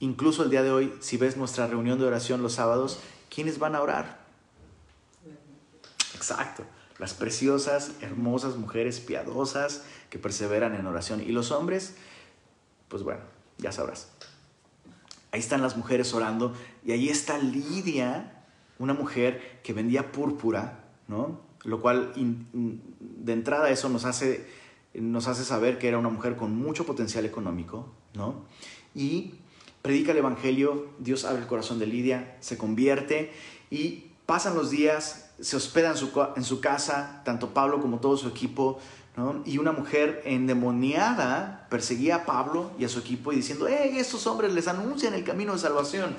[0.00, 3.74] incluso el día de hoy, si ves nuestra reunión de oración los sábados, ¿quiénes van
[3.74, 4.21] a orar?
[6.22, 6.62] Exacto,
[7.00, 11.20] las preciosas, hermosas mujeres piadosas que perseveran en oración.
[11.20, 11.96] Y los hombres,
[12.86, 13.22] pues bueno,
[13.58, 14.08] ya sabrás.
[15.32, 16.54] Ahí están las mujeres orando
[16.84, 18.44] y ahí está Lidia,
[18.78, 21.40] una mujer que vendía púrpura, ¿no?
[21.64, 24.46] Lo cual de entrada eso nos hace,
[24.94, 28.44] nos hace saber que era una mujer con mucho potencial económico, ¿no?
[28.94, 29.34] Y
[29.80, 33.32] predica el Evangelio, Dios abre el corazón de Lidia, se convierte
[33.72, 38.16] y pasan los días, se hospeda en su, en su casa, tanto Pablo como todo
[38.16, 38.80] su equipo,
[39.44, 44.26] y una mujer endemoniada perseguía a Pablo y a su equipo y diciendo, ¡hey, estos
[44.26, 46.16] hombres les anuncian el camino de salvación!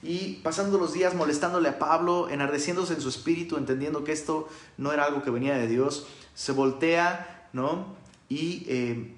[0.00, 4.92] Y pasando los días molestándole a Pablo, enardeciéndose en su espíritu, entendiendo que esto no
[4.92, 7.96] era algo que venía de Dios, se voltea, ¿no?
[8.28, 9.16] Y eh,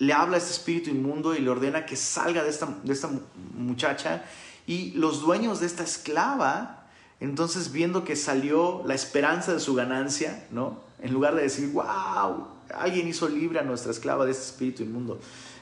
[0.00, 3.08] le habla a este espíritu inmundo y le ordena que salga de esta, de esta
[3.56, 4.24] muchacha.
[4.66, 6.80] Y los dueños de esta esclava,
[7.24, 10.80] entonces viendo que salió la esperanza de su ganancia, ¿no?
[11.00, 15.20] En lugar de decir, wow, alguien hizo libre a nuestra esclava de este espíritu inmundo,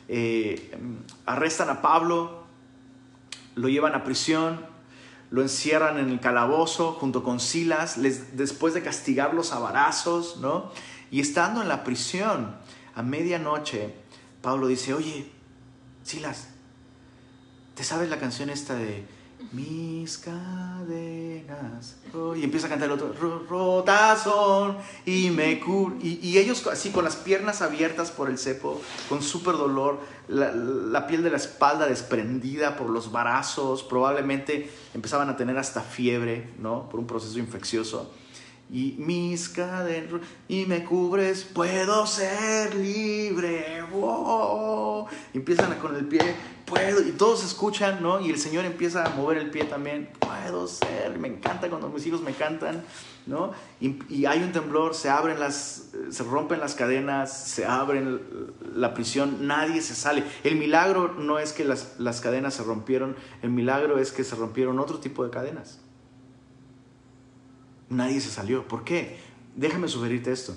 [0.09, 0.77] eh,
[1.27, 2.43] arrestan a Pablo,
[3.55, 4.61] lo llevan a prisión,
[5.31, 10.71] lo encierran en el calabozo junto con Silas, les, después de castigarlos a varazos, ¿no?
[11.11, 12.57] Y estando en la prisión,
[12.95, 13.95] a medianoche,
[14.43, 15.31] Pablo dice, oye,
[16.03, 16.49] Silas,
[17.75, 19.05] ¿te sabes la canción esta de
[19.53, 21.97] mis cadenas?
[22.37, 23.15] y empieza a cantar el otro,
[23.49, 24.77] rotazón
[25.07, 29.23] y me cur y, y, ellos así con las piernas abiertas por el cepo, con
[29.23, 35.37] súper dolor, la, la, piel de la espalda desprendida por los varazos, probablemente empezaban a
[35.37, 36.89] tener hasta fiebre, ¿no?
[36.89, 38.13] Por un proceso infeccioso
[38.73, 43.83] y mis cadenas y me cubres, puedo ser libre.
[43.93, 45.07] Wow.
[45.35, 46.35] Empiezan con el pie,
[47.07, 48.21] y todos escuchan, ¿no?
[48.21, 52.07] Y el Señor empieza a mover el pie también, puedo ser, me encanta cuando mis
[52.07, 52.85] hijos me cantan,
[53.27, 53.53] ¿no?
[53.81, 58.21] Y, y hay un temblor, se abren las, se rompen las cadenas, se abren
[58.75, 60.25] la prisión, nadie se sale.
[60.45, 64.35] El milagro no es que las, las cadenas se rompieron, el milagro es que se
[64.37, 65.81] rompieron otro tipo de cadenas.
[67.89, 68.67] Nadie se salió.
[68.67, 69.19] ¿Por qué?
[69.55, 70.55] Déjame sugerirte esto.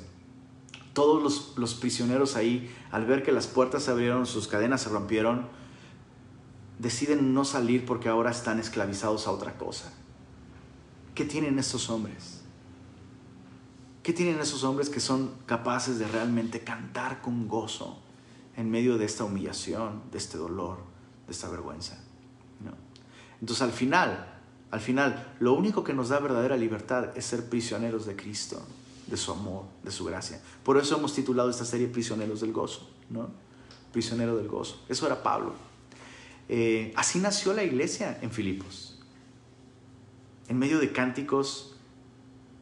[0.93, 4.89] Todos los, los, prisioneros ahí, al ver que las puertas se abrieron, sus cadenas se
[4.89, 5.47] rompieron,
[6.80, 9.92] deciden no salir porque ahora están esclavizados a otra cosa.
[11.14, 12.42] ¿Qué tienen estos hombres?
[14.04, 17.98] ¿Qué tienen esos hombres que son capaces de realmente cantar con gozo
[18.56, 20.78] en medio de esta humillación, de este dolor,
[21.26, 21.98] de esta vergüenza?
[22.64, 22.74] ¿No?
[23.42, 24.36] Entonces al final,
[24.72, 28.62] al final, lo único que nos da verdadera libertad es ser prisioneros de Cristo,
[29.08, 30.42] de su amor, de su gracia.
[30.64, 33.30] Por eso hemos titulado esta serie Prisioneros del Gozo, ¿no?
[33.92, 34.84] Prisionero del Gozo.
[34.90, 35.54] Eso era Pablo.
[36.50, 39.00] Eh, así nació la iglesia en Filipos,
[40.48, 41.76] en medio de cánticos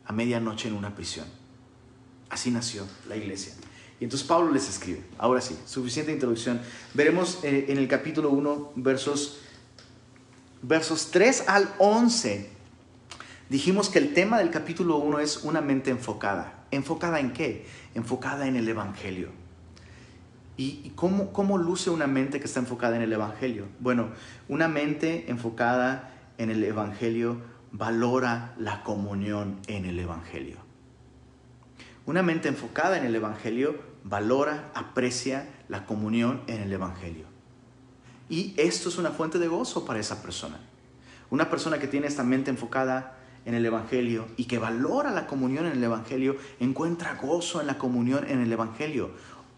[0.05, 1.25] a medianoche en una prisión.
[2.29, 3.53] Así nació la iglesia.
[3.99, 5.03] Y entonces Pablo les escribe.
[5.17, 6.61] Ahora sí, suficiente introducción.
[6.93, 9.39] Veremos eh, en el capítulo 1, versos
[10.63, 12.49] versos 3 al 11,
[13.49, 16.65] dijimos que el tema del capítulo 1 es una mente enfocada.
[16.71, 17.67] ¿Enfocada en qué?
[17.93, 19.29] Enfocada en el Evangelio.
[20.55, 23.65] ¿Y, cómo, cómo luce una mente que está enfocada en el Evangelio?
[23.79, 24.09] Bueno,
[24.47, 27.37] una mente enfocada en el Evangelio
[27.71, 30.57] valora la comunión en el Evangelio.
[32.05, 37.25] Una mente enfocada en el Evangelio valora, aprecia la comunión en el Evangelio.
[38.29, 40.59] Y esto es una fuente de gozo para esa persona.
[41.29, 45.65] Una persona que tiene esta mente enfocada en el Evangelio y que valora la comunión
[45.65, 49.11] en el Evangelio, encuentra gozo en la comunión en el Evangelio.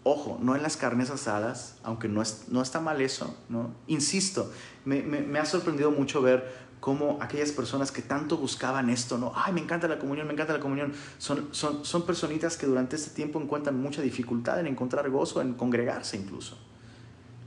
[0.08, 3.72] Ojo, no en las carnes asadas, aunque no, es, no está mal eso, ¿no?
[3.88, 4.52] Insisto,
[4.86, 9.32] me, me, ha sorprendido mucho ver cómo aquellas personas que tanto buscaban esto, ¿no?
[9.34, 12.96] Ay, me encanta la comunión, me encanta la comunión, son, son, son personitas que durante
[12.98, 16.56] este tiempo encuentran mucha dificultad en encontrar gozo, en congregarse incluso.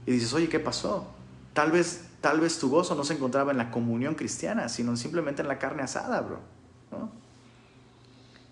[0.05, 1.07] Y dices, oye, ¿qué pasó?
[1.53, 5.41] Tal vez, tal vez tu gozo no se encontraba en la comunión cristiana, sino simplemente
[5.41, 6.41] en la carne asada, bro.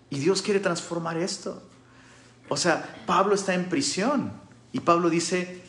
[0.08, 1.62] Y Dios quiere transformar esto.
[2.48, 4.32] O sea, Pablo está en prisión
[4.72, 5.62] y Pablo dice,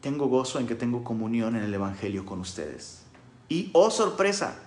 [0.00, 3.02] tengo gozo en que tengo comunión en el Evangelio con ustedes.
[3.48, 4.58] Y, oh sorpresa,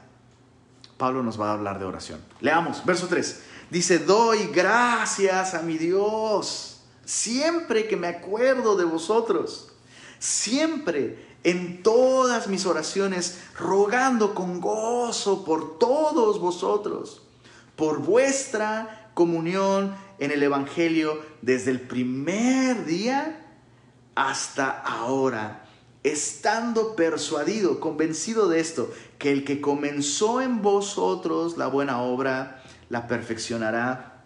[0.98, 2.22] Pablo nos va a hablar de oración.
[2.42, 3.44] Leamos, verso 3.
[3.70, 9.72] Dice, doy gracias a mi Dios siempre que me acuerdo de vosotros.
[10.20, 17.22] Siempre en todas mis oraciones, rogando con gozo por todos vosotros,
[17.76, 23.42] por vuestra comunión en el Evangelio desde el primer día
[24.16, 25.66] hasta ahora,
[26.04, 33.08] estando persuadido, convencido de esto, que el que comenzó en vosotros la buena obra, la
[33.08, 34.24] perfeccionará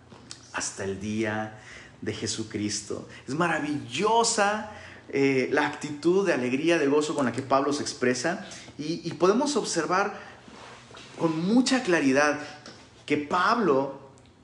[0.53, 1.59] hasta el día
[2.01, 3.07] de Jesucristo.
[3.27, 4.71] Es maravillosa
[5.11, 8.45] eh, la actitud de alegría, de gozo con la que Pablo se expresa
[8.77, 10.17] y, podemos observar
[11.17, 12.39] con mucha claridad
[13.05, 13.98] que Pablo,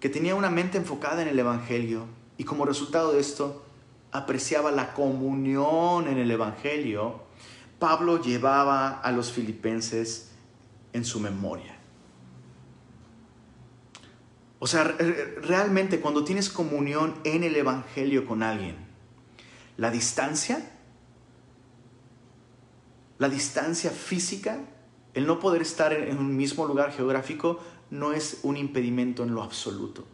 [0.06, 2.06] que tenía una mente enfocada en el Evangelio
[2.38, 3.65] y como resultado de esto
[4.12, 7.24] apreciaba la comunión en el Evangelio,
[7.80, 10.30] Pablo llevaba a los filipenses
[10.94, 11.80] en su memoria.
[14.60, 18.76] O sea, realmente cuando tienes comunión en el Evangelio con alguien,
[19.76, 20.72] la distancia,
[23.18, 24.60] la distancia física,
[25.15, 27.60] el no poder estar en un mismo lugar geográfico
[28.00, 30.06] no es un impedimento en lo absoluto.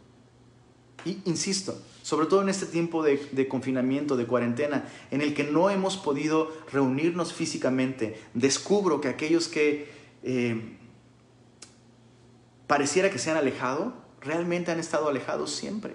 [1.04, 5.70] Y insisto, sobre todo en este tiempo de, confinamiento, de cuarentena, en el que no
[5.70, 9.90] hemos podido reunirnos físicamente, descubro que aquellos que
[10.22, 10.78] eh,
[12.66, 15.94] pareciera que se han alejado, realmente han estado alejados siempre.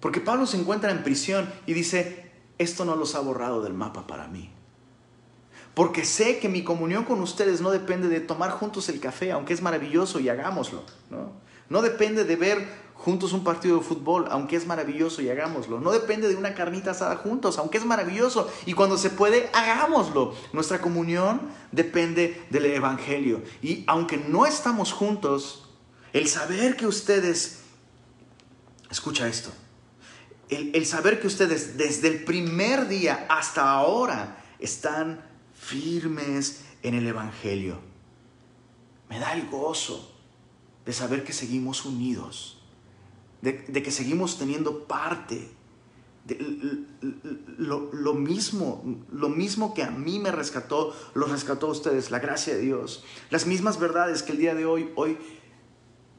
[0.00, 4.06] Porque Pablo se encuentra en prisión y dice, esto no los ha borrado del mapa
[4.06, 4.50] para mí.
[5.76, 9.52] Porque sé que mi comunión con ustedes no depende de tomar juntos el café, aunque
[9.52, 10.82] es maravilloso y hagámoslo.
[11.10, 11.32] No,
[11.68, 15.78] no depende de ver juntos un partido de fútbol, aunque es maravilloso y hagámoslo.
[15.78, 18.50] No depende de una carnita asada juntos, aunque es maravilloso.
[18.64, 20.34] Y cuando se puede, hagámoslo.
[20.54, 23.42] Nuestra comunión depende del Evangelio.
[23.60, 25.68] Y aunque no estamos juntos,
[26.14, 27.64] el saber que ustedes,
[28.90, 29.50] escucha esto,
[30.48, 35.35] el, saber que ustedes desde el primer día hasta ahora están
[35.66, 37.78] firmes en el Evangelio.
[39.08, 40.12] Me da el gozo
[40.84, 42.62] de saber que seguimos unidos,
[43.42, 45.50] de, que seguimos teniendo parte.
[46.24, 46.38] De,
[47.58, 52.54] lo, mismo, lo mismo que a mí me rescató, lo rescató a ustedes, la gracia
[52.54, 53.04] de Dios.
[53.30, 55.18] Las mismas verdades que el día de hoy, hoy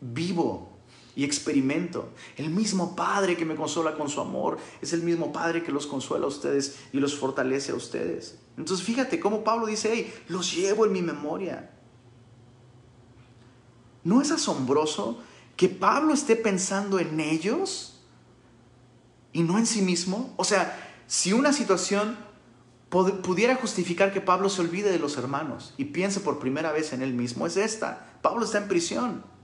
[0.01, 0.77] vivo
[1.17, 2.13] y experimento.
[2.38, 5.88] El mismo Padre que me consola con su amor es el mismo Padre que los
[5.88, 8.38] consuela a ustedes y los fortalece a ustedes.
[8.56, 11.71] Entonces fíjate cómo Pablo dice, hey, los llevo en mi memoria.
[14.03, 15.17] ¿No es asombroso
[15.56, 17.99] que Pablo esté pensando en ellos
[19.34, 20.36] y no en sí mismo?
[20.38, 22.15] O sea, si una situación
[22.89, 27.01] pudiera justificar que Pablo se olvide de los hermanos y piense por primera vez en
[27.01, 28.19] él mismo, es esta.
[28.21, 29.37] Pablo está en prisión.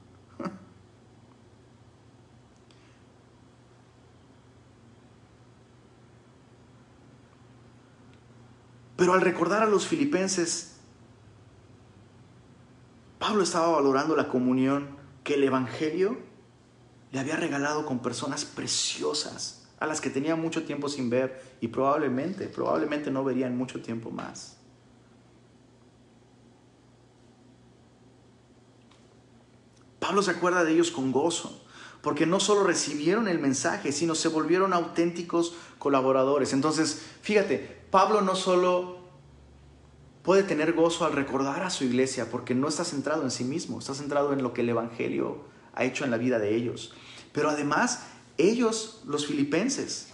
[9.03, 10.75] Pero al recordar a los filipenses,
[13.19, 16.19] Pablo estaba valorando la comunión que el Evangelio
[17.11, 21.67] le había regalado con personas preciosas, a las que tenía mucho tiempo sin ver y
[21.67, 24.55] probablemente, probablemente no verían mucho tiempo más.
[29.99, 31.61] Pablo se acuerda de ellos con gozo,
[32.01, 36.53] porque no solo recibieron el mensaje, sino se volvieron auténticos colaboradores.
[36.53, 38.97] Entonces, fíjate, Pablo no solo
[40.23, 43.77] puede tener gozo al recordar a su iglesia porque no está centrado en sí mismo,
[43.77, 45.43] está centrado en lo que el Evangelio
[45.75, 46.95] ha hecho en la vida de ellos.
[47.34, 48.08] Pero además,
[48.39, 50.08] ellos, los filipenses,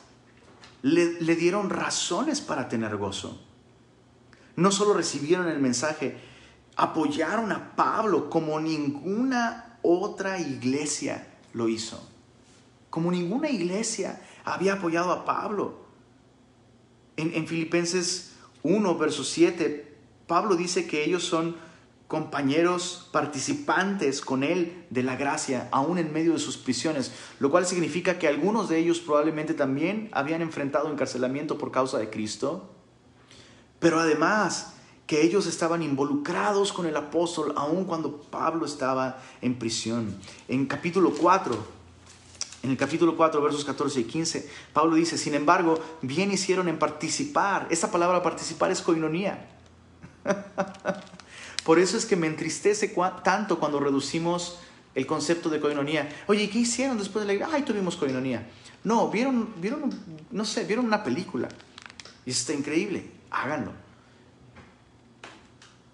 [0.82, 3.40] le, dieron razones para tener gozo.
[4.58, 6.18] No solo recibieron el mensaje,
[6.76, 12.06] apoyaron a Pablo como ninguna otra iglesia lo hizo.
[12.90, 15.79] Como ninguna iglesia había apoyado a Pablo.
[17.20, 19.96] En, Filipenses 1, verso 7,
[20.28, 21.56] Pablo dice que ellos son
[22.08, 27.66] compañeros participantes con él de la gracia, aún en medio de sus prisiones, lo cual
[27.66, 32.72] significa que algunos de ellos probablemente también habían enfrentado encarcelamiento por causa de Cristo,
[33.80, 34.74] pero además
[35.06, 40.16] que ellos estaban involucrados con el apóstol aún cuando Pablo estaba en prisión.
[40.48, 41.79] En capítulo 4,
[42.62, 46.78] en el capítulo 4, versos 14 y 15, Pablo dice, sin embargo, bien hicieron en
[46.78, 47.68] participar.
[47.70, 49.48] Esta palabra participar es coinonía.
[51.64, 54.60] Por eso es que me entristece tanto cuando reducimos
[54.94, 56.10] el concepto de coinonía.
[56.28, 58.50] Oye, ¿qué hicieron después de la Ay, tuvimos coinonía.
[58.84, 59.90] No, vieron, vieron,
[60.32, 61.48] no sé, vieron una película.
[62.26, 63.10] Y está increíble.
[63.32, 63.72] Háganlo.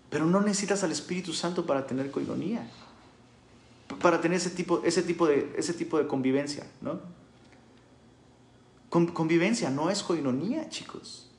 [0.10, 2.70] Pero no necesitas al Espíritu Santo para tener coinonía.
[4.02, 7.00] Para tener ese tipo, ese tipo, de, ese tipo de convivencia, ¿no?
[8.90, 11.30] convivencia no es coinonía, chicos.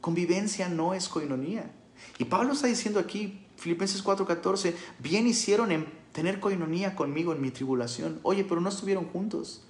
[0.00, 1.72] Convivencia no es coinonía.
[2.18, 7.50] Y Pablo está diciendo aquí, Filipenses 4:14, bien hicieron en tener coinonía conmigo en mi
[7.50, 8.20] tribulación.
[8.22, 9.64] Oye, pero no estuvieron juntos.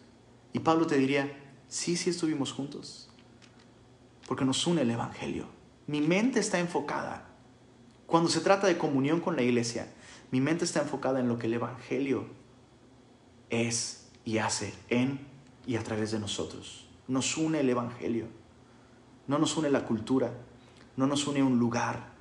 [0.52, 1.34] Y Pablo te diría,
[1.68, 3.08] sí, sí estuvimos juntos.
[4.26, 5.46] Porque nos une el Evangelio.
[5.86, 7.28] Mi mente está enfocada.
[8.06, 9.92] Cuando se trata de comunión con la iglesia,
[10.30, 12.26] mi mente está enfocada en lo que el Evangelio
[13.50, 15.20] es y hace en
[15.66, 16.86] y a través de nosotros.
[17.08, 18.26] Nos une el Evangelio.
[19.28, 20.32] No nos une la cultura.
[20.96, 22.14] No nos une un lugar.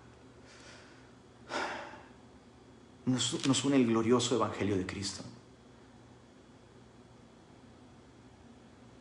[3.05, 5.23] Nos, une el glorioso Evangelio de Cristo.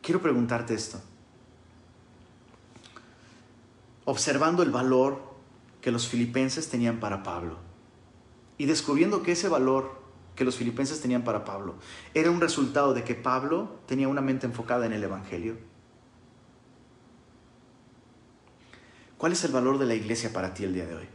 [0.01, 1.01] Quiero preguntarte esto.
[4.05, 5.35] Observando el valor
[5.81, 7.64] que los filipenses tenían para Pablo
[8.57, 10.03] y descubriendo que ese valor
[10.35, 11.75] que los filipenses tenían para Pablo
[12.13, 15.57] era un resultado de que Pablo tenía una mente enfocada en el Evangelio.
[19.17, 21.07] ¿Cuál es el valor de la iglesia para ti el día de hoy?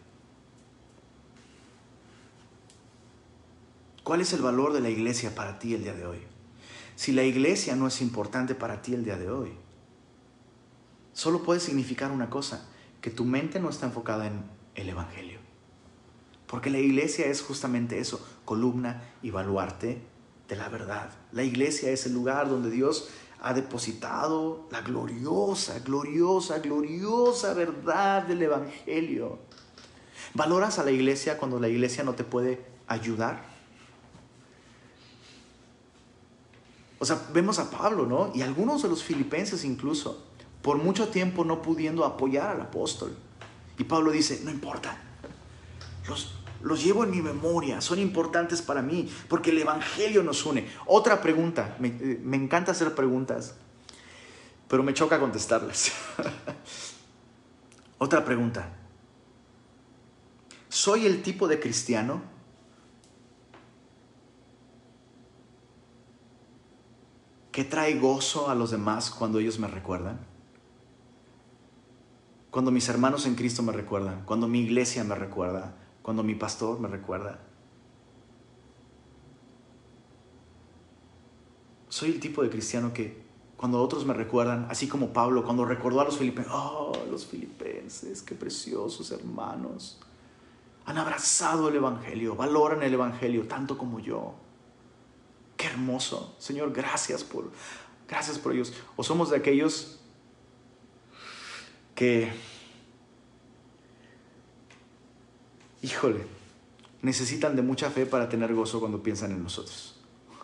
[4.02, 6.18] ¿Cuál es el valor de la iglesia para ti el día de hoy?
[6.96, 9.52] Si la iglesia no es importante para ti el día de hoy,
[11.12, 12.68] solo puede significar una cosa,
[13.00, 14.42] que tu mente no está enfocada en
[14.74, 15.39] el Evangelio.
[16.50, 20.02] Porque la iglesia es justamente eso, columna y baluarte
[20.48, 21.08] de la verdad.
[21.30, 23.08] La iglesia es el lugar donde Dios
[23.40, 29.38] ha depositado la gloriosa, gloriosa, gloriosa verdad del Evangelio.
[30.34, 33.44] ¿Valoras a la iglesia cuando la iglesia no te puede ayudar?
[36.98, 38.32] O sea, vemos a Pablo, ¿no?
[38.34, 40.26] Y algunos de los filipenses incluso,
[40.62, 43.16] por mucho tiempo no pudiendo apoyar al apóstol.
[43.78, 45.00] Y Pablo dice, no importa,
[46.08, 50.66] los, los llevo en mi memoria, son importantes para mí, porque el Evangelio nos une.
[50.86, 53.54] Otra pregunta, me, eh, encanta hacer preguntas,
[54.68, 55.92] pero me choca contestarlas.
[57.98, 58.72] Otra pregunta,
[60.68, 62.22] ¿soy el tipo de cristiano
[67.52, 70.20] que trae gozo a los demás cuando ellos me recuerdan?
[72.50, 76.80] Cuando mis hermanos en Cristo me recuerdan, cuando mi iglesia me recuerda, cuando mi pastor
[76.80, 77.40] me recuerda.
[81.88, 83.22] Soy el tipo de cristiano que
[83.56, 88.22] cuando otros me recuerdan, así como Pablo, cuando recordó a los filipenses, oh, los filipenses,
[88.22, 89.98] qué preciosos hermanos.
[90.86, 94.34] Han abrazado el Evangelio, valoran el Evangelio tanto como yo.
[95.56, 96.34] Qué hermoso.
[96.38, 97.50] Señor, gracias por,
[98.08, 98.72] gracias por ellos.
[98.96, 100.00] O somos de aquellos
[101.94, 102.32] que
[105.82, 106.26] híjole,
[107.02, 109.96] necesitan de mucha fe para tener gozo cuando piensan en nosotros.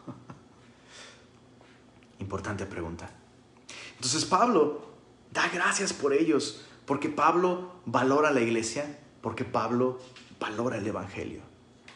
[2.19, 3.11] Importante pregunta.
[3.95, 4.87] Entonces Pablo
[5.33, 9.99] da gracias por ellos, porque Pablo valora la iglesia, porque Pablo
[10.41, 11.41] valora el Evangelio.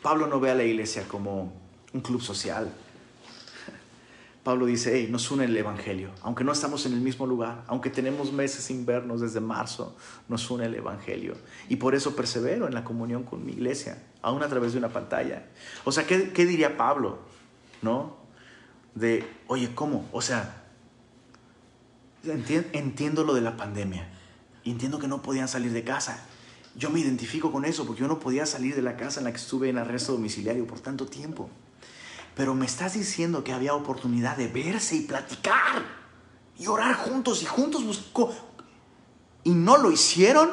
[0.03, 1.53] Pablo no ve a la iglesia como
[1.93, 2.73] un club social,
[4.43, 6.11] Pablo dice, hey, nos une el Evangelio.
[6.23, 9.95] Aunque no estamos en el mismo lugar, aunque tenemos meses sin vernos desde marzo,
[10.29, 11.35] nos une el Evangelio.
[11.69, 14.89] Y por eso persevero en la comunión con mi iglesia, aún a través de una
[14.89, 15.47] pantalla.
[15.85, 17.19] O sea, ¿qué, diría Pablo?
[17.83, 18.17] ¿No?
[18.95, 20.09] De, oye, ¿cómo?
[20.11, 20.65] O sea,
[22.25, 24.09] entiendo lo de la pandemia.
[24.65, 26.27] Entiendo que no podían salir de casa.
[26.77, 29.33] Yo me identifico con eso porque yo no podía salir de la casa en la
[29.33, 31.51] que estuve en arresto domiciliario por tanto tiempo
[32.35, 35.85] pero me estás diciendo que había oportunidad de verse y platicar
[36.59, 38.35] y orar juntos y juntos buscó
[39.45, 40.51] y no lo hicieron.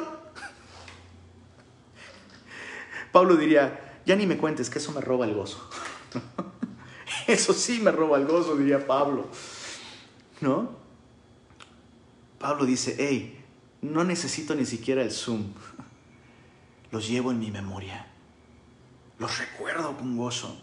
[3.12, 5.68] Pablo diría, ya ni me cuentes que eso me roba el gozo.
[7.26, 9.28] Eso sí me roba el gozo, diría Pablo.
[10.40, 10.70] ¿No?
[12.38, 13.44] Pablo dice, hey,
[13.82, 15.52] no necesito ni siquiera el Zoom.
[16.90, 18.06] Los llevo en mi memoria.
[19.18, 20.58] Los recuerdo con gozo.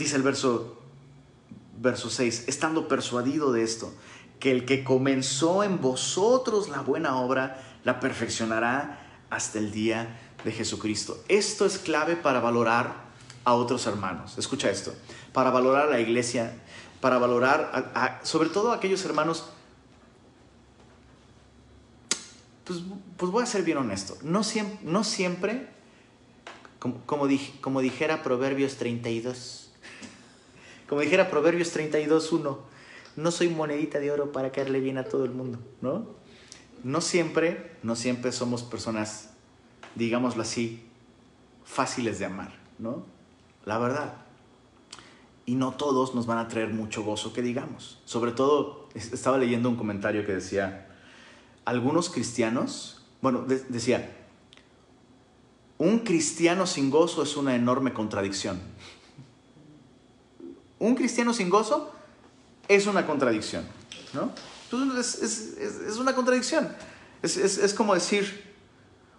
[0.00, 0.78] Dice el verso,
[1.78, 3.92] verso 6, estando persuadido de esto,
[4.38, 10.52] que el que comenzó en vosotros la buena obra, la perfeccionará hasta el día de
[10.52, 11.22] Jesucristo.
[11.28, 13.10] Esto es clave para valorar
[13.44, 14.38] a otros hermanos.
[14.38, 14.94] Escucha esto,
[15.34, 16.58] para valorar a la iglesia,
[17.02, 19.50] para valorar sobre todo a aquellos hermanos
[22.64, 22.80] pues,
[23.18, 24.16] pues, voy a ser bien honesto.
[24.22, 25.68] No siempre,
[26.78, 27.28] como, como,
[27.60, 29.69] como dijera Proverbios 32,
[30.90, 32.56] como dijera Proverbios 32.1,
[33.14, 36.04] no soy monedita de oro para caerle bien a todo el mundo, ¿no?
[36.82, 39.30] No siempre, no siempre somos personas,
[39.94, 40.82] digámoslo así,
[41.64, 43.04] fáciles de amar, ¿no?
[43.66, 44.16] La verdad.
[45.46, 48.00] Y no todos nos van a traer mucho gozo que digamos.
[48.04, 50.88] Sobre todo, estaba leyendo un comentario que decía,
[51.64, 54.16] algunos cristianos, bueno, decía,
[55.78, 58.60] un cristiano sin gozo es una enorme contradicción.
[60.80, 61.92] Un cristiano sin gozo
[62.66, 63.64] es una contradicción,
[64.12, 64.32] ¿no?
[64.98, 66.74] Es, es, una contradicción.
[67.22, 68.54] Es, como decir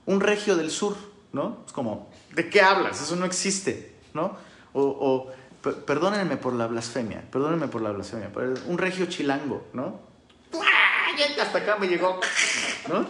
[0.05, 0.95] un regio del sur,
[1.33, 1.63] ¿no?
[1.65, 3.01] Es como, ¿de qué hablas?
[3.01, 4.37] Eso no existe, ¿no?
[4.73, 5.27] O,
[5.85, 9.99] perdónenme por la blasfemia, perdónenme por la blasfemia, pero un regio chilango, ¿no?
[11.39, 12.19] Hasta acá me llegó,
[12.89, 13.05] ¿no?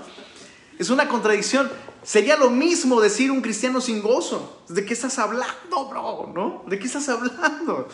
[0.77, 1.71] Es una contradicción.
[2.03, 4.63] Sería lo mismo decir un cristiano sin gozo.
[4.67, 6.31] ¿De qué estás hablando, bro?
[6.33, 6.63] ¿No?
[6.67, 7.87] ¿De qué estás hablando?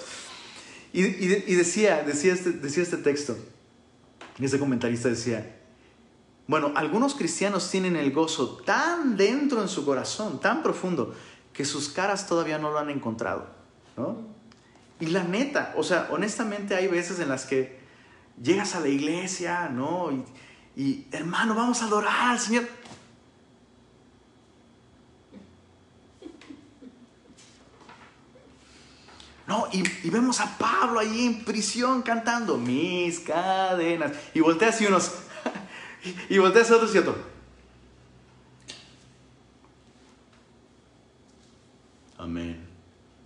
[0.94, 1.04] Y,
[1.56, 3.38] decía, decía, este, decía este texto,
[4.40, 5.56] ese comentarista decía,
[6.48, 11.14] bueno, algunos cristianos tienen el gozo tan dentro en su corazón, tan profundo,
[11.54, 13.48] que sus caras todavía no lo han encontrado,
[13.98, 14.18] ¿no?
[15.00, 17.80] Y la neta, o sea, honestamente hay veces en las que
[18.42, 20.10] llegas a la iglesia, ¿no?
[20.76, 22.68] Y hermano, vamos a adorar al Señor.
[29.48, 34.12] No, y, vemos a Pablo ahí en prisión cantando mis cadenas.
[34.34, 35.14] Y volteas y unos.
[36.30, 37.16] y volteas otros y otro.
[42.18, 42.68] Amén.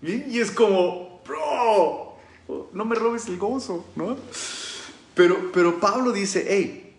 [0.03, 2.17] Y, es como, bro,
[2.71, 4.15] no me robes el gozo, ¿no?
[5.15, 6.95] Pero, pero Pablo dice, hey,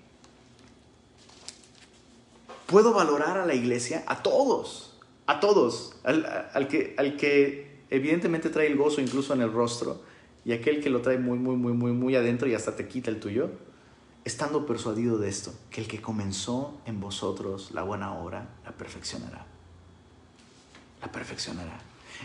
[2.66, 8.66] puedo valorar a la iglesia, a todos, a todos, al, que, al que evidentemente trae
[8.66, 10.01] el gozo incluso en el rostro,
[10.45, 13.11] y aquel que lo trae muy, muy, muy, muy, muy adentro y hasta te quita
[13.11, 13.51] el tuyo,
[14.24, 19.45] estando persuadido de esto, que el que comenzó en vosotros la buena obra, la perfeccionará.
[21.03, 21.78] La perfeccionará.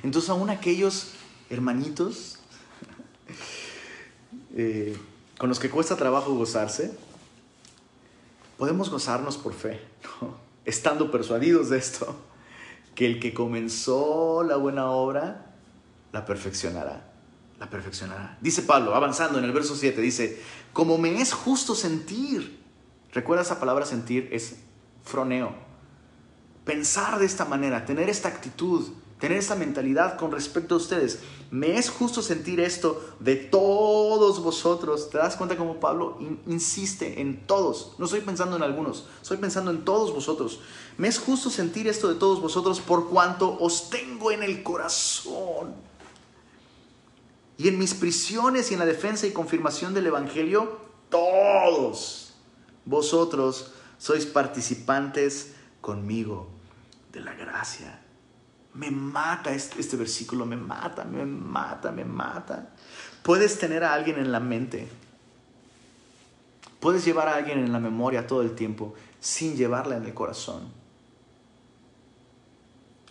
[0.03, 1.11] Entonces aún aquellos
[1.49, 2.39] hermanitos
[4.55, 4.97] eh,
[5.37, 6.97] con los que cuesta trabajo gozarse,
[8.57, 9.81] podemos gozarnos por fe,
[10.65, 12.15] estando persuadidos de esto,
[12.95, 15.46] que el que comenzó la buena obra
[16.11, 17.13] la perfeccionará.
[17.59, 18.37] La perfeccionará.
[18.39, 20.41] Dice Pablo, avanzando en el verso 7, dice,
[20.73, 22.59] como me es justo sentir.
[23.11, 24.57] Recuerda esa palabra sentir, es
[25.03, 25.55] froneo.
[26.65, 28.89] Pensar de esta manera, tener esta actitud,
[29.19, 31.19] tener esta mentalidad con respecto a ustedes.
[31.49, 35.09] Me es justo sentir esto de todos vosotros.
[35.09, 37.95] ¿Te das cuenta cómo Pablo insiste en todos?
[37.97, 40.59] No estoy pensando en algunos, estoy pensando en todos vosotros.
[40.97, 45.86] Me es justo sentir esto de todos vosotros por cuanto os tengo en el corazón
[47.57, 50.79] y en mis prisiones y en la defensa y confirmación del Evangelio,
[51.09, 52.35] todos
[52.85, 56.47] vosotros sois participantes conmigo
[57.11, 57.99] de la gracia.
[58.75, 62.69] Me mata este, este, versículo, me mata, me mata, me mata.
[63.23, 64.87] Puedes tener a alguien en la mente,
[66.79, 70.71] puedes llevar a alguien en la memoria todo el tiempo sin llevarla en el corazón.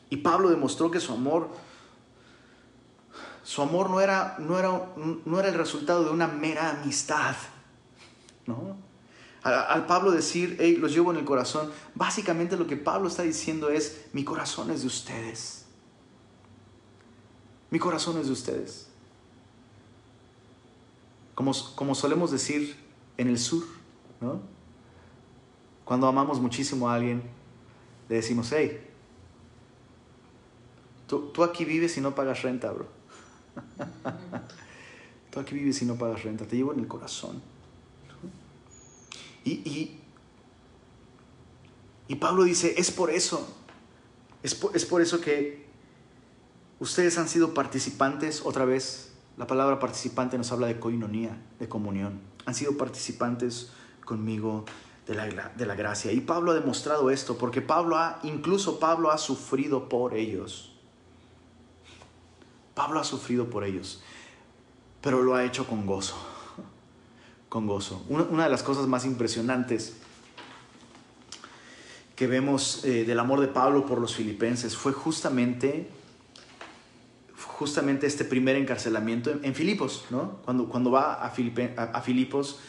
[0.08, 1.50] Y Pablo demostró que su amor
[3.46, 4.92] su amor no era, no era,
[5.24, 7.36] no era el resultado de una mera amistad.
[8.44, 8.76] ¿no?
[9.44, 13.70] Al, Pablo decir, hey, los llevo en el corazón, básicamente lo que Pablo está diciendo
[13.70, 15.64] es, mi corazón es de ustedes.
[17.70, 18.88] Mi corazón es de ustedes.
[21.36, 22.76] Como, como solemos decir
[23.16, 23.62] en el sur,
[24.20, 24.40] ¿no?
[25.84, 27.22] Cuando amamos muchísimo a alguien,
[28.08, 28.84] le decimos, hey,
[31.06, 32.95] tú, tú aquí vives y no pagas renta, bro.
[35.30, 37.42] Tú aquí vives y no pagas renta, te llevo en el corazón.
[39.44, 39.96] Y,
[42.08, 43.46] y, Pablo dice, es por eso,
[44.42, 45.66] es por, eso que
[46.80, 52.20] ustedes han sido participantes, otra vez, la palabra participante nos habla de coinonía, de comunión.
[52.44, 53.70] Han sido participantes
[54.04, 54.64] conmigo
[55.06, 56.10] de la, de la, gracia.
[56.10, 60.75] Y Pablo ha demostrado esto, porque Pablo ha, incluso Pablo ha sufrido por ellos.
[62.76, 64.02] Pablo ha sufrido por ellos,
[65.00, 66.14] pero lo ha hecho con gozo,
[67.48, 68.04] con gozo.
[68.10, 69.96] Una, de las cosas más impresionantes
[72.14, 75.88] que vemos eh, del amor de Pablo por los filipenses fue justamente,
[77.46, 80.42] justamente este primer encarcelamiento en, Filipos, ¿no?
[80.44, 82.60] Cuando, cuando va a, a Filipos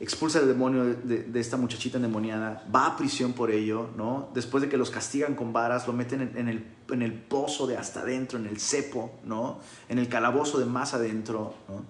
[0.00, 4.30] expulsa el demonio de, esta muchachita endemoniada, va a prisión por ello, ¿no?
[4.32, 7.76] Después de que los castigan con varas, lo meten en, el, en el, pozo de
[7.76, 9.60] hasta adentro, en el cepo, ¿no?
[9.90, 11.84] En el calabozo de más adentro, ¿no?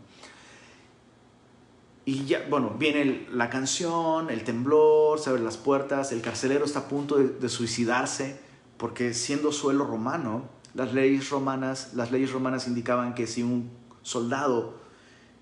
[2.04, 6.80] Y ya, bueno, viene la canción, el temblor, se abren las puertas, el carcelero está
[6.80, 8.40] a punto de, de suicidarse,
[8.76, 13.70] porque siendo suelo romano, las leyes romanas, las leyes romanas indicaban que si un
[14.02, 14.79] soldado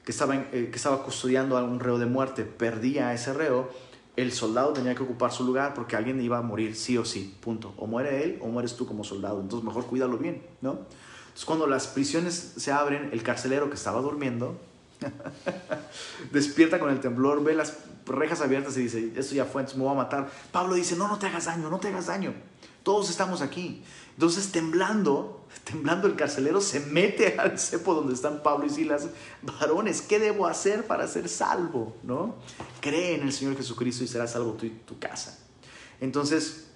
[0.09, 3.69] que estaba, eh, que estaba custodiando a un reo de muerte perdía a ese reo,
[4.17, 7.37] el soldado tenía que ocupar su lugar porque alguien iba a morir sí o sí,
[7.43, 7.75] punto.
[7.77, 10.79] O muere él o mueres tú como soldado, entonces mejor cuídalo bien, ¿no?
[11.27, 14.59] Entonces cuando las prisiones se abren, el carcelero que estaba durmiendo
[16.33, 19.85] despierta con el temblor, ve las rejas abiertas y dice, esto ya fue, entonces me
[19.85, 20.31] voy a matar.
[20.51, 22.33] Pablo dice, no, no te hagas daño, no te hagas daño.
[22.83, 23.83] Todos estamos aquí.
[24.19, 29.07] Entonces, temblando, temblando el carcelero se mete al cepo donde están Pablo y Silas.
[29.43, 31.95] Varones, ¿qué debo hacer para ser salvo?
[32.03, 32.35] ¿No?
[32.81, 35.39] Cree en el Señor Jesucristo y serás salvo tú y tu casa.
[36.01, 36.67] Entonces,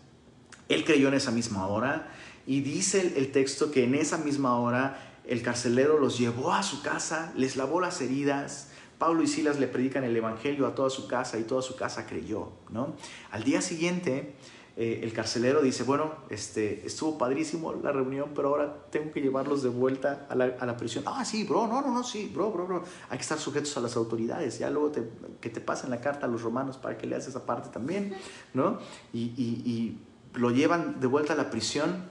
[0.68, 2.12] él creyó en esa misma hora
[2.46, 6.80] y dice el texto que en esa misma hora el carcelero los llevó a su
[6.80, 8.68] casa, les lavó las heridas.
[8.98, 12.06] Pablo y Silas le predican el Evangelio a toda su casa y toda su casa
[12.06, 12.52] creyó.
[12.70, 12.94] ¿no?
[13.32, 14.36] Al día siguiente,
[14.74, 19.62] eh, el carcelero dice, bueno, este, estuvo padrísimo la reunión, pero ahora tengo que llevarlos
[19.62, 21.04] de vuelta a la, a la, prisión.
[21.06, 22.82] Ah, sí, bro, no, no, no, sí, bro, bro, bro.
[23.10, 24.58] Hay que estar sujetos a las autoridades.
[24.58, 24.92] Ya luego
[25.40, 28.14] que te pasen la carta a los romanos para que leas esa parte también,
[28.54, 28.78] ¿no?
[29.12, 29.98] Y, y, y
[30.38, 32.10] lo llevan de vuelta a la prisión.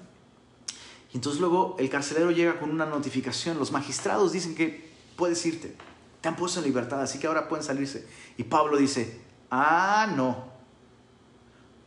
[1.13, 3.57] Y entonces luego el carcelero llega con una notificación.
[3.57, 5.75] Los magistrados dicen que puedes irte.
[6.21, 8.07] Te han puesto en libertad, así que ahora pueden salirse.
[8.37, 10.50] Y Pablo dice, ah, no,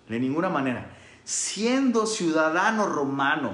[0.09, 0.97] de ninguna manera.
[1.25, 3.53] Siendo ciudadano romano,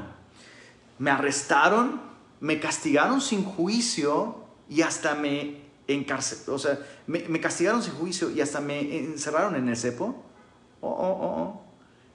[0.99, 2.01] me arrestaron,
[2.41, 8.41] me castigaron sin juicio y hasta me encarcelaron, o sea, me, castigaron sin juicio y
[8.41, 10.23] hasta me encerraron en el cepo.
[10.81, 11.63] Oh, oh, oh, oh.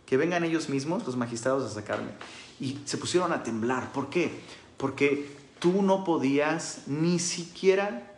[0.05, 2.11] Que vengan ellos mismos, los magistrados, a sacarme.
[2.59, 3.91] Y se pusieron a temblar.
[3.91, 4.39] ¿Por qué?
[4.77, 8.17] Porque tú no podías ni siquiera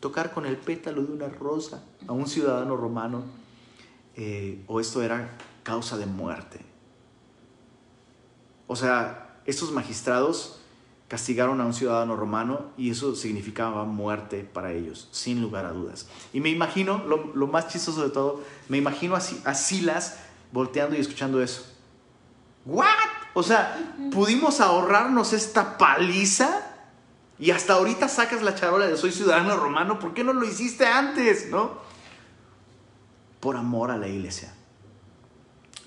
[0.00, 3.22] tocar con el pétalo de una rosa a un ciudadano romano
[4.16, 5.30] eh, o esto era
[5.62, 6.60] causa de muerte.
[8.66, 10.60] O sea, estos magistrados
[11.08, 16.08] castigaron a un ciudadano romano y eso significaba muerte para ellos, sin lugar a dudas.
[16.32, 20.18] Y me imagino, lo, lo más chistoso de todo, me imagino a, a Silas
[20.50, 21.66] volteando y escuchando eso.
[22.64, 22.86] ¿What?
[23.34, 26.62] O sea, pudimos ahorrarnos esta paliza
[27.38, 30.86] y hasta ahorita sacas la charola de soy ciudadano romano, ¿por qué no lo hiciste
[30.86, 31.50] antes?
[31.50, 31.83] ¿No?
[33.44, 34.54] Por amor a la iglesia.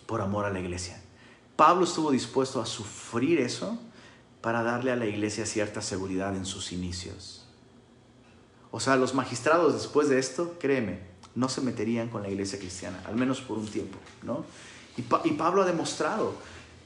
[0.06, 1.02] Por amor a la iglesia.
[1.56, 3.80] Pablo estuvo dispuesto a sufrir eso
[4.42, 7.48] para darle a la iglesia cierta seguridad en sus inicios.
[8.70, 11.00] O sea, los magistrados después de esto, créeme,
[11.34, 14.46] no se meterían con la iglesia cristiana, al menos por un tiempo, ¿no?
[14.96, 16.36] Y, pa y Pablo ha demostrado.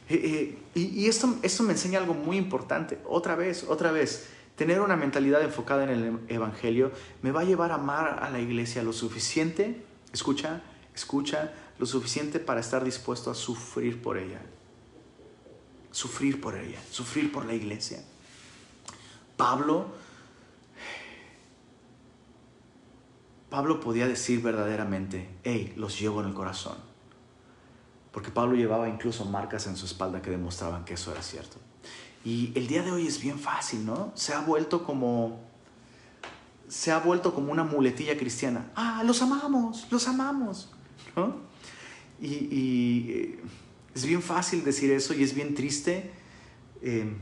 [0.07, 2.97] Eh, eh, y, y esto, esto me enseña algo muy importante.
[3.09, 7.71] Otra vez, otra vez, tener una mentalidad enfocada en el Evangelio me va a llevar
[7.71, 10.61] a amar a la iglesia lo suficiente Escucha,
[10.93, 14.41] escucha lo suficiente para estar dispuesto a sufrir por ella.
[15.91, 18.03] Sufrir por ella, sufrir por la iglesia.
[19.35, 19.87] Pablo,
[23.49, 26.77] Pablo podía decir verdaderamente, hey, los llevo en el corazón.
[28.11, 31.57] Porque Pablo llevaba incluso marcas en su espalda que demostraban que eso era cierto.
[32.23, 34.11] Y el día de hoy es bien fácil, ¿no?
[34.15, 35.50] Se ha vuelto como
[36.71, 38.71] se ha vuelto como una muletilla cristiana.
[38.75, 40.71] Ah, los amamos, los amamos.
[41.17, 41.35] ¿no?
[42.21, 43.39] Y, y, eh,
[43.93, 46.11] es bien fácil decir eso y es bien triste
[46.81, 47.13] eh,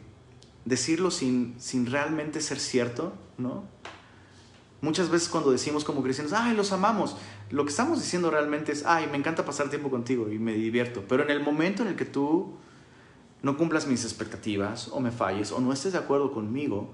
[0.66, 3.64] decirlo sin, sin realmente ser cierto, ¿no?
[4.82, 7.18] Muchas veces cuando decimos como cristianos, ay, los amamos,
[7.50, 11.04] lo que estamos diciendo realmente es, ay, me encanta pasar tiempo contigo y me divierto.
[11.10, 12.54] Pero en el momento en el que tú
[13.42, 16.94] no cumplas mis expectativas o me falles o no estés de acuerdo conmigo,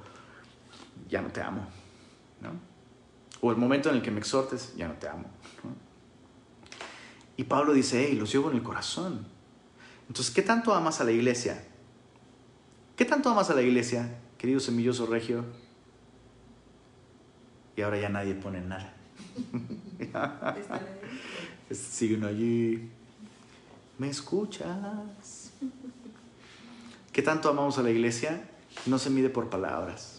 [1.10, 1.68] ya no te amo.
[3.42, 5.26] O el momento en el que me exhortes, ya no te amo.
[7.38, 9.28] Y Pablo dice, hey, los llevo en el corazón.
[10.08, 11.64] Entonces, ¿qué tanto amas a la iglesia?
[12.96, 15.46] ¿Qué tanto amas a la iglesia, querido semilloso regio?
[17.76, 18.94] Y ahora ya nadie pone nada.
[21.72, 22.90] Sigue uno allí.
[23.98, 25.52] ¿Me escuchas?
[27.12, 28.50] ¿Qué tanto amamos a la iglesia?
[28.86, 30.15] No se mide por palabras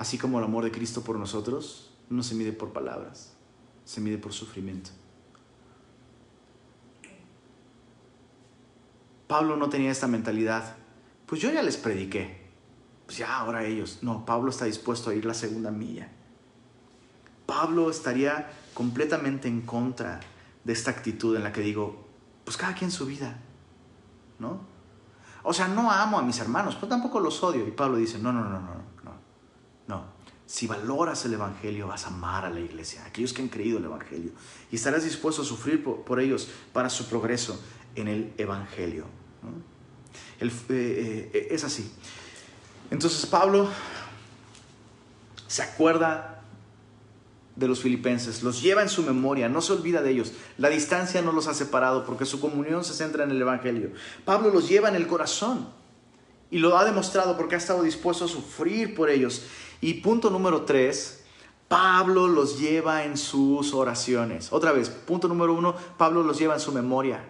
[0.00, 3.34] Así como el amor de Cristo por nosotros no se mide por palabras,
[3.84, 4.92] se mide por sufrimiento.
[9.26, 10.74] Pablo no tenía esta mentalidad.
[11.26, 12.48] Pues yo ya les prediqué.
[13.04, 13.98] Pues ya, ahora ellos.
[14.00, 16.10] No, Pablo está dispuesto a ir la segunda milla.
[17.44, 20.20] Pablo estaría completamente en contra
[20.64, 22.08] de esta actitud en la que digo,
[22.44, 23.38] pues cada quien su vida,
[24.38, 24.62] ¿no?
[25.42, 27.68] O sea, no amo a mis hermanos, pero tampoco los odio.
[27.68, 28.89] Y Pablo dice, no, no, no, no, no.
[30.50, 33.78] Si valoras el Evangelio, vas a amar a la iglesia, a aquellos que han creído
[33.78, 34.32] el Evangelio.
[34.72, 37.62] Y estarás dispuesto a sufrir por, ellos para su progreso
[37.94, 39.04] en el Evangelio.
[40.68, 41.92] eh, es así.
[42.90, 43.68] Entonces Pablo
[45.46, 46.42] se acuerda
[47.54, 50.32] de los filipenses, los lleva en su memoria, no se olvida de ellos.
[50.58, 53.92] La distancia no los ha separado porque su comunión se centra en el Evangelio.
[54.24, 55.68] Pablo los lleva en el corazón
[56.50, 59.44] y lo ha demostrado porque ha estado dispuesto a sufrir por ellos.
[59.80, 61.24] Y punto número tres,
[61.68, 64.52] Pablo los lleva en sus oraciones.
[64.52, 67.24] Otra vez, punto número uno, Pablo los lleva en su memoria.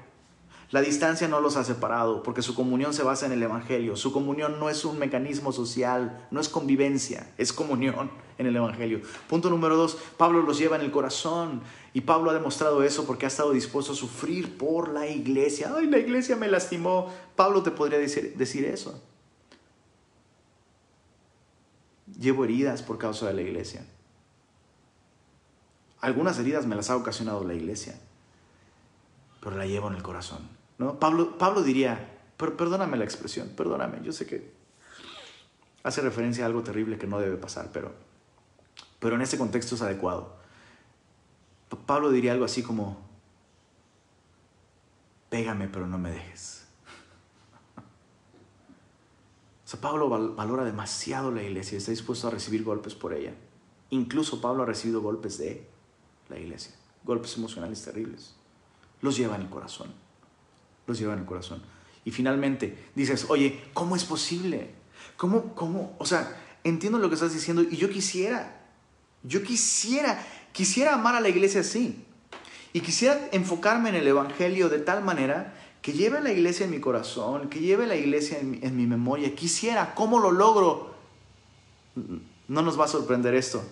[0.70, 3.96] La distancia no los ha separado porque su comunión se basa en el Evangelio.
[3.96, 9.00] Su comunión no es un mecanismo social, no es convivencia, es comunión en el Evangelio.
[9.28, 11.60] Punto número dos, Pablo los lleva en el corazón
[11.92, 15.74] y Pablo ha demostrado eso porque ha estado dispuesto a sufrir por la iglesia.
[15.76, 17.12] Ay, la iglesia me lastimó.
[17.34, 19.02] Pablo te podría decir, decir eso.
[22.20, 23.84] Llevo heridas por causa de la iglesia.
[26.00, 27.98] Algunas heridas me las ha ocasionado la iglesia,
[29.40, 30.48] pero la llevo en el corazón.
[30.98, 34.52] Pablo, Pablo diría, perdóname la expresión, perdóname, yo sé que
[35.82, 37.92] hace referencia a algo terrible que no debe pasar, pero,
[38.98, 40.36] pero en este contexto es adecuado.
[41.86, 42.98] Pablo diría algo así como,
[45.28, 46.59] pégame pero no me dejes.
[49.76, 53.34] Pablo valora demasiado la iglesia y está dispuesto a recibir golpes por ella.
[53.90, 55.66] Incluso Pablo ha recibido golpes de
[56.28, 56.72] la iglesia,
[57.04, 58.34] golpes emocionales terribles.
[59.02, 59.92] Los lleva en el corazón
[60.90, 61.62] los lleva en el corazón.
[62.04, 64.70] Y finalmente dices, oye, ¿cómo es posible?
[65.16, 65.94] ¿Cómo, cómo?
[65.98, 68.60] O sea, entiendo lo que estás diciendo y yo quisiera,
[69.22, 72.04] yo quisiera, quisiera amar a la iglesia así.
[72.72, 76.80] Y quisiera enfocarme en el Evangelio de tal manera que lleve la iglesia en mi
[76.80, 79.34] corazón, que lleve la iglesia en mi, en mi memoria.
[79.34, 80.94] Quisiera, ¿cómo lo logro?
[82.48, 83.62] No nos va a sorprender esto.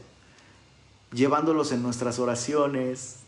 [1.12, 3.20] Llevándolos en nuestras oraciones.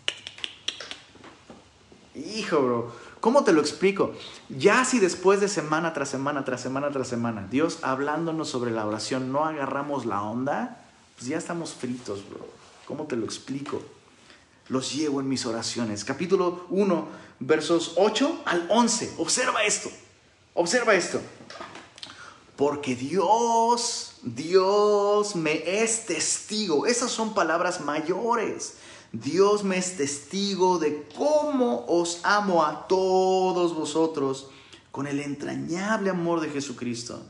[2.15, 2.93] Hijo, bro.
[3.21, 4.15] ¿Cómo te lo explico?
[4.49, 8.87] Ya si después de semana tras semana, tras semana, tras semana, Dios hablándonos sobre la
[8.87, 10.83] oración, no agarramos la onda,
[11.17, 12.49] pues ya estamos fritos, bro.
[12.87, 13.83] ¿Cómo te lo explico?
[14.71, 16.05] Los llevo en mis oraciones.
[16.05, 17.09] Capítulo 1,
[17.41, 19.15] versos 8 al 11.
[19.19, 19.91] Observa esto.
[20.55, 21.21] Observa esto.
[22.55, 26.87] Porque Dios, Dios me es testigo.
[26.87, 28.75] Esas son palabras mayores.
[29.11, 34.51] Dios me es testigo de cómo os amo a todos vosotros
[34.93, 37.21] con el entrañable amor de Jesucristo.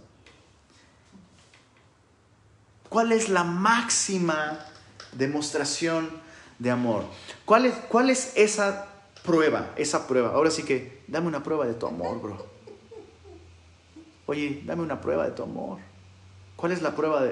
[2.91, 4.59] ¿Cuál es la máxima
[5.13, 6.29] demostración
[6.61, 7.05] de amor?
[7.45, 8.87] ¿Cuál es, cuál es esa
[9.25, 9.73] prueba?
[9.77, 10.31] Esa prueba.
[10.31, 12.47] Ahora sí que, dame una prueba de tu amor, bro.
[14.27, 15.79] Oye, dame una prueba de tu amor.
[16.55, 17.25] ¿Cuál es la prueba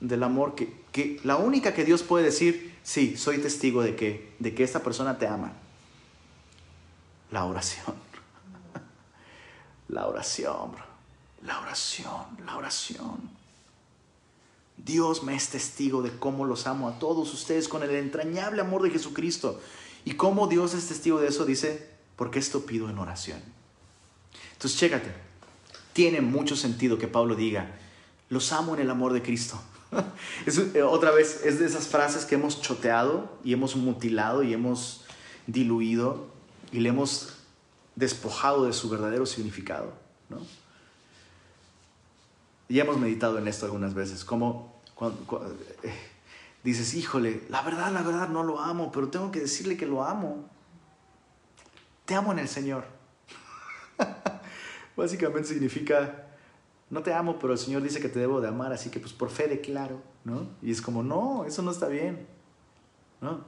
[0.00, 4.34] del amor que, que la única que Dios puede decir, sí, soy testigo de que,
[4.38, 5.52] de que esta persona te ama.
[7.32, 7.96] La oración.
[9.88, 10.84] La oración, bro.
[11.42, 13.35] La oración, la oración.
[14.76, 18.82] Dios me es testigo de cómo los amo a todos ustedes con el entrañable amor
[18.82, 19.60] de Jesucristo.
[20.04, 23.40] Y cómo Dios es testigo de eso, dice, porque esto pido en oración.
[24.52, 25.12] Entonces, chécate.
[25.92, 27.74] Tiene mucho sentido que Pablo diga,
[28.28, 29.60] los amo en el amor de Cristo.
[30.74, 35.04] eh, otra vez, es de esas frases que hemos choteado y hemos mutilado y hemos
[35.46, 36.26] diluido
[36.70, 37.36] y le hemos
[37.94, 39.92] despojado de su verdadero significado.
[40.28, 40.38] ¿no?
[42.68, 45.92] Ya hemos meditado en esto algunas veces, como cuando, eh,
[46.64, 50.02] dices, híjole, la verdad, la verdad no lo amo, pero tengo que decirle que lo
[50.02, 50.48] amo.
[52.06, 52.84] Te amo en el Señor.
[54.96, 56.26] Básicamente significa,
[56.90, 59.12] no te amo, pero el Señor dice que te debo de amar, así que pues
[59.12, 60.48] por fe declaro, ¿no?
[60.62, 62.26] Y es como, no, eso no está bien,
[63.20, 63.44] ¿no?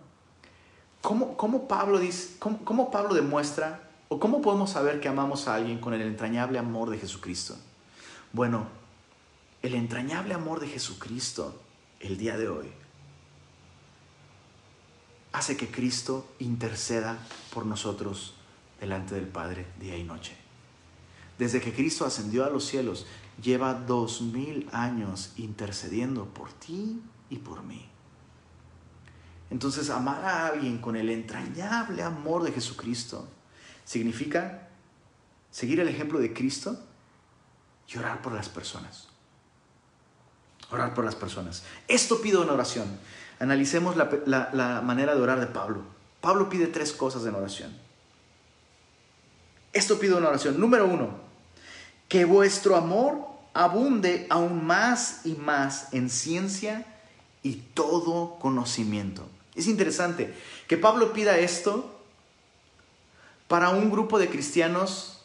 [1.00, 5.54] ¿Cómo, cómo Pablo, dice, cómo, cómo Pablo demuestra o cómo podemos saber que amamos a
[5.54, 7.56] alguien con el entrañable amor de Jesucristo?
[8.32, 8.77] Bueno,
[9.62, 11.60] el entrañable amor de Jesucristo
[12.00, 12.70] el día de hoy
[15.32, 17.18] hace que Cristo interceda
[17.52, 18.34] por nosotros
[18.80, 20.36] delante del Padre día y noche.
[21.38, 23.06] Desde que Cristo ascendió a los cielos,
[23.40, 27.00] lleva dos mil años intercediendo por ti
[27.30, 27.88] y por mí.
[29.50, 33.28] Entonces, amar a alguien con el entrañable amor de Jesucristo
[33.84, 34.68] significa
[35.50, 36.78] seguir el ejemplo de Cristo
[37.88, 39.07] y orar por las personas.
[40.70, 41.62] Orar por las personas.
[41.86, 42.86] Esto pido en oración.
[43.38, 45.82] Analicemos la, la manera de orar de Pablo.
[46.20, 47.76] Pablo pide tres cosas en oración.
[49.72, 50.58] Esto pido en oración.
[50.58, 51.10] Número uno,
[52.08, 56.84] que vuestro amor abunde aún más y más en ciencia
[57.42, 59.28] y todo conocimiento.
[59.54, 60.34] Es interesante
[60.66, 61.98] que Pablo pida esto
[63.48, 65.17] para un grupo de cristianos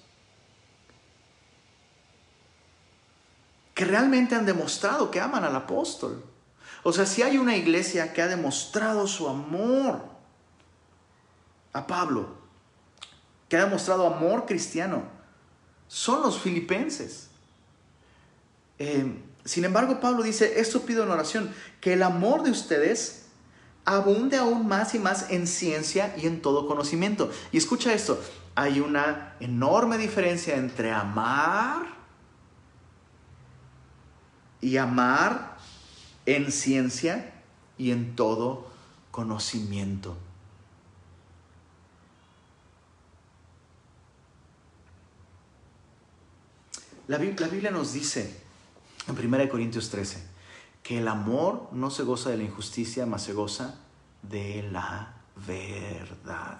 [3.73, 6.23] que realmente han demostrado que aman al apóstol.
[6.83, 10.01] O sea, si hay una iglesia que ha demostrado su amor
[11.71, 12.27] a Pablo,
[13.49, 15.03] que ha demostrado amor cristiano,
[15.87, 17.29] son los filipenses.
[18.79, 23.23] Eh, sin embargo, Pablo dice, esto pido en oración, que el amor de ustedes
[23.85, 27.31] abunde aún más y más en ciencia y en todo conocimiento.
[27.51, 28.21] Y escucha esto,
[28.55, 32.02] hay una enorme diferencia entre amar
[34.63, 35.57] y amar
[36.25, 37.33] en ciencia
[37.77, 38.67] y en todo
[39.11, 40.17] conocimiento.
[47.07, 48.41] La Biblia, nos dice
[49.07, 50.25] en 1 Corintios 13
[50.81, 53.75] que el amor no se goza de la injusticia, mas se goza
[54.21, 55.13] de la
[55.45, 56.59] verdad.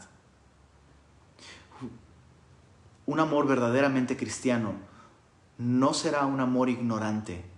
[3.06, 4.74] Un amor verdaderamente cristiano
[5.58, 7.53] no será un amor ignorante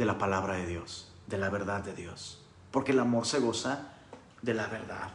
[0.00, 2.40] de la palabra de Dios, de la verdad de Dios,
[2.70, 3.92] porque el amor se goza
[4.40, 5.10] de la verdad.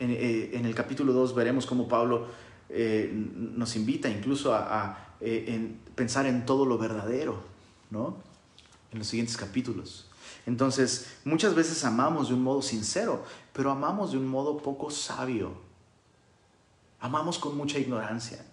[0.00, 2.26] En, eh, el capítulo 2 veremos cómo Pablo
[2.68, 7.44] eh, nos invita incluso a, eh, pensar en todo lo verdadero,
[7.92, 8.16] ¿no?
[8.90, 10.10] En los siguientes capítulos.
[10.46, 15.52] Entonces, muchas veces amamos de un modo sincero, pero amamos de un modo poco sabio.
[16.98, 18.44] Amamos con mucha ignorancia.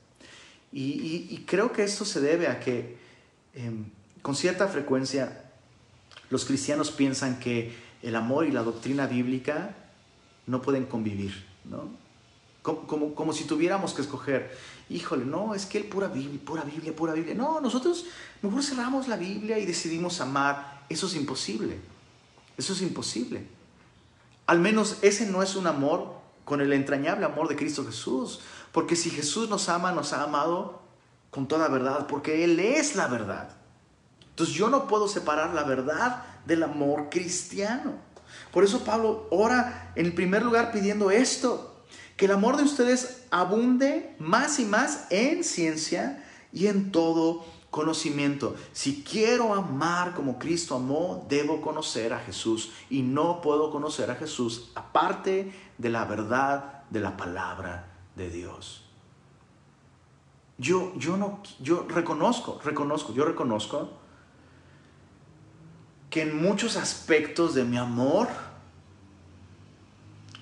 [0.71, 2.99] Y, creo que esto se debe a que
[3.55, 3.85] em,
[4.21, 5.45] con cierta frecuencia
[6.29, 9.75] los cristianos piensan que el amor y la doctrina bíblica
[10.47, 11.89] no pueden convivir, ¿no?
[12.61, 14.55] Como, como, si tuviéramos que escoger,
[14.89, 17.33] híjole, no, es que el pura Biblia, pura Biblia, pura Biblia.
[17.33, 18.05] No, nosotros
[18.41, 20.83] mejor cerramos la Biblia y decidimos amar.
[20.89, 21.79] Eso es imposible.
[22.57, 23.47] Eso es imposible.
[24.45, 28.41] Al menos ese no es un amor con el entrañable amor de Cristo Jesús.
[28.71, 30.81] Porque si Jesús nos ama, nos ha amado
[31.31, 33.58] con toda verdad, porque Él es la verdad.
[34.39, 37.95] Entonces yo no puedo separar la verdad del amor cristiano.
[38.53, 41.83] Por eso Pablo ora en primer lugar pidiendo esto,
[42.15, 48.55] que el amor de ustedes abunde más y más en ciencia y en todo conocimiento.
[48.71, 54.15] Si quiero amar como Cristo amó, debo conocer a Jesús y no puedo conocer a
[54.15, 58.85] Jesús aparte de la verdad de la palabra de Dios.
[60.57, 63.98] Yo, yo no, yo reconozco, reconozco, yo reconozco
[66.09, 68.27] que en muchos aspectos de mi amor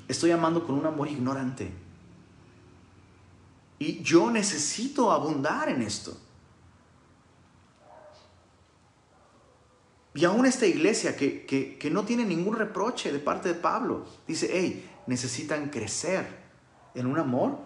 [0.07, 1.71] estoy amando con un amor ignorante.
[3.79, 6.17] Y yo necesito abundar en esto.
[10.13, 14.49] Y aún esta iglesia que, que, no tiene ningún reproche de parte de Pablo, dice,
[14.51, 16.25] hey, necesitan crecer
[16.95, 17.59] en un amor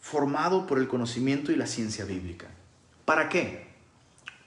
[0.00, 2.48] formado por el conocimiento y la ciencia bíblica.
[3.04, 3.71] ¿Para qué?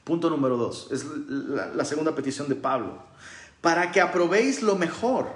[0.06, 3.02] Punto número dos, es la, segunda petición de Pablo.
[3.60, 5.36] Para que aprobéis lo mejor,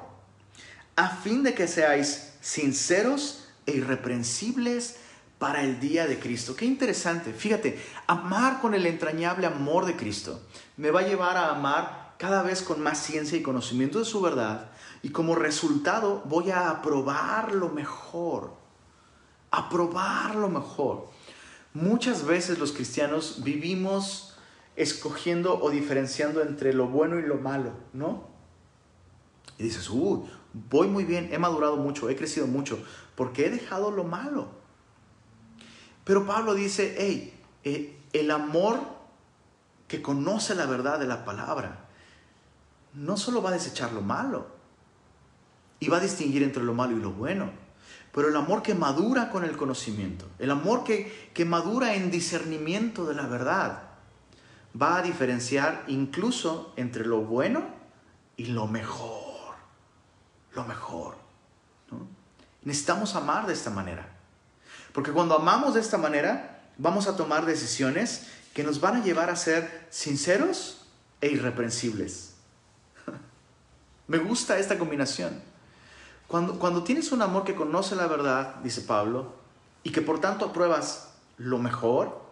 [0.95, 4.97] a fin de que seáis sinceros e irreprensibles
[5.39, 6.55] para el día de Cristo.
[6.55, 7.33] Qué interesante.
[7.33, 10.39] Fíjate, amar con el entrañable amor de Cristo
[10.77, 14.21] me va a llevar a amar cada vez con más ciencia y conocimiento de su
[14.21, 14.69] verdad
[15.01, 18.53] y como resultado voy a aprobar lo mejor.
[19.49, 21.09] Aprobar lo mejor.
[21.73, 24.28] Muchas veces los cristianos vivimos
[24.79, 28.29] escogiendo o diferenciando entre lo bueno y lo malo, ¿no?
[29.57, 30.21] Y dices, uy,
[30.53, 32.81] voy muy bien, he madurado mucho, he crecido mucho,
[33.15, 34.47] porque he dejado lo malo.
[36.05, 38.79] Pero Pablo dice, hey, eh, el amor
[39.89, 41.89] que conoce la verdad de la palabra,
[42.93, 44.47] no solo va a desechar lo malo,
[45.81, 47.51] y va a distinguir entre lo malo y lo bueno,
[48.13, 53.05] pero el amor que madura con el conocimiento, el amor que, que madura en discernimiento
[53.05, 53.88] de la verdad,
[54.79, 57.63] va a diferenciar incluso entre lo bueno
[58.37, 59.55] y lo mejor.
[60.53, 61.17] Lo mejor.
[62.63, 64.07] Necesitamos amar de esta manera.
[64.93, 69.29] Porque cuando amamos de esta manera, vamos a tomar decisiones que nos van a llevar
[69.29, 70.85] a ser sinceros
[71.21, 72.33] e irreprensibles.
[74.07, 75.41] Me gusta esta combinación.
[76.27, 79.33] Cuando, cuando tienes un amor que conoce la verdad, dice Pablo,
[79.83, 82.28] y que por tanto apruebas lo mejor,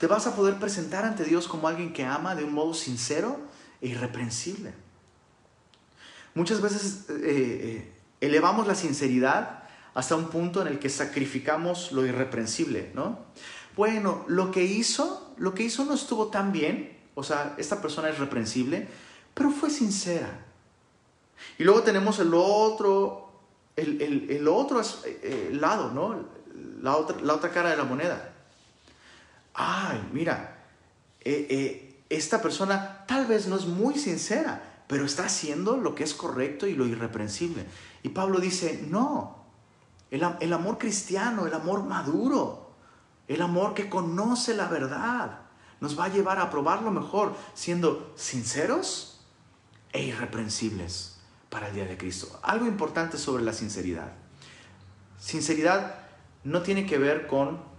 [0.00, 3.38] te vas a poder presentar ante Dios como alguien que ama de un modo sincero
[3.82, 4.72] e irreprensible.
[6.34, 7.92] Muchas veces eh, eh,
[8.22, 13.18] elevamos la sinceridad hasta un punto en el que sacrificamos lo irreprensible, ¿no?
[13.76, 18.08] Bueno, lo que hizo, lo que hizo no estuvo tan bien, o sea, esta persona
[18.08, 18.88] es reprensible,
[19.34, 20.46] pero fue sincera.
[21.58, 23.32] Y luego tenemos el otro,
[23.76, 26.24] el, otro eh, lado, ¿no?
[26.80, 28.29] La otra, la otra cara de la moneda
[29.60, 30.64] ay, mira,
[31.20, 36.02] eh, eh, esta persona tal vez no es muy sincera, pero está haciendo lo que
[36.02, 37.66] es correcto y lo irreprensible.
[38.02, 39.44] Y Pablo dice, no,
[40.10, 42.72] el, amor cristiano, el amor maduro,
[43.28, 45.42] el amor que conoce la verdad,
[45.80, 49.20] nos va a llevar a probar lo mejor, siendo sinceros
[49.92, 51.18] e irreprensibles
[51.50, 52.40] para el día de Cristo.
[52.42, 54.12] Algo importante sobre la sinceridad.
[55.18, 55.96] Sinceridad
[56.44, 57.69] no tiene que ver con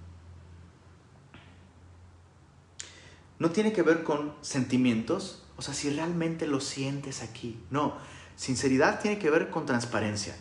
[3.42, 7.60] no tiene que ver con sentimientos, o sea, si realmente lo sientes aquí.
[7.72, 7.98] No,
[8.36, 10.36] sinceridad tiene que ver con transparencia.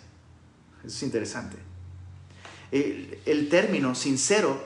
[0.81, 1.57] Eso es interesante.
[2.71, 4.63] El, término sincero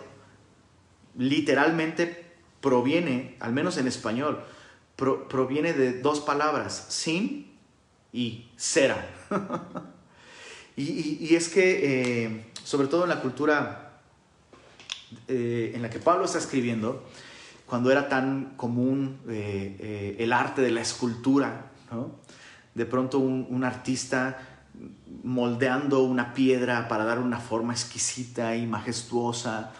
[1.16, 2.26] literalmente
[2.60, 4.44] proviene, al menos en español,
[4.96, 7.54] proviene de dos palabras, sin
[8.12, 9.10] y cera.
[10.76, 14.00] y, es que, eh, sobre todo en la cultura
[15.28, 17.04] eh, en la que Pablo está escribiendo,
[17.66, 21.70] cuando era tan común eh, eh, el arte de la escultura,
[22.74, 24.38] de pronto un, artista
[25.22, 29.72] moldeando una piedra para dar una forma exquisita y majestuosa,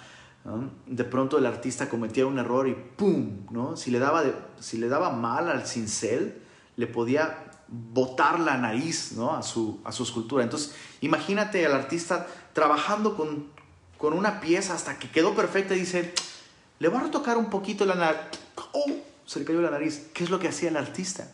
[0.87, 3.47] de pronto el artista cometía un error y ¡pum!
[3.51, 3.76] ¿no?
[3.76, 4.22] Si, le daba
[4.61, 6.41] si le daba mal al cincel,
[6.76, 9.35] le podía botar la nariz ¿no?
[9.35, 10.45] a, su, a su escultura.
[10.45, 13.47] Entonces, imagínate al artista trabajando con,
[13.99, 16.12] con una pieza hasta que quedó perfecta y dice,
[16.79, 18.18] le voy a retocar un poquito la nariz.
[18.72, 18.91] ¡Oh!
[19.27, 20.11] Se le cayó la nariz.
[20.12, 21.29] ¿Qué es lo que hacía el artista?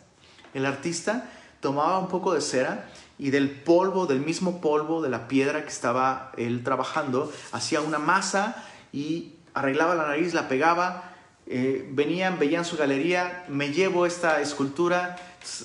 [0.53, 1.29] El artista
[1.59, 5.69] tomaba un poco de cera y del polvo, del mismo polvo de la piedra que
[5.69, 11.03] estaba él trabajando, hacía una masa y arreglaba la nariz, la pegaba.
[11.47, 15.17] Eh, venían, veían su galería, me llevo esta escultura,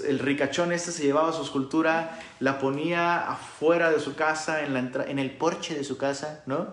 [0.06, 5.04] el ricachón este se llevaba su escultura, la ponía afuera de su casa, en, la
[5.04, 6.68] en el porche de su casa, ¿no?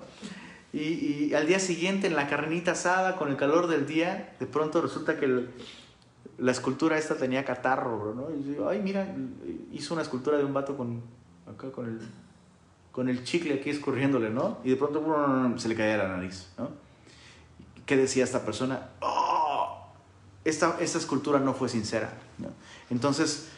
[0.74, 4.82] Y, al día siguiente en la carnita asada, con el calor del día, de pronto
[4.82, 5.48] resulta que
[6.40, 8.36] la escultura esta tenía catarro, ¿no?
[8.36, 9.16] Y yo, ay, mira,
[9.72, 11.04] hizo una escultura de un vato con,
[11.46, 12.00] acá con el,
[12.92, 14.58] con el chicle aquí escurriéndole, ¿no?
[14.64, 16.72] Y de pronto se le caía la nariz, ¿no?
[17.86, 18.90] ¿Qué decía esta persona?
[19.02, 19.92] ¡Oh!
[20.44, 22.50] Esta, esta escultura no fue sincera, ¿no?
[22.90, 23.50] Entonces,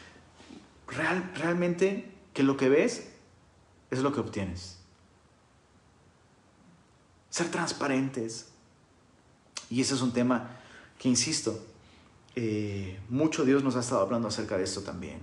[0.86, 3.10] real, realmente que lo que ves
[3.90, 4.75] es lo que obtienes
[7.36, 8.46] ser transparentes.
[9.68, 10.56] Y ese es un tema
[10.98, 11.62] que, insisto,
[12.34, 15.20] eh, mucho Dios nos ha estado hablando acerca de esto también.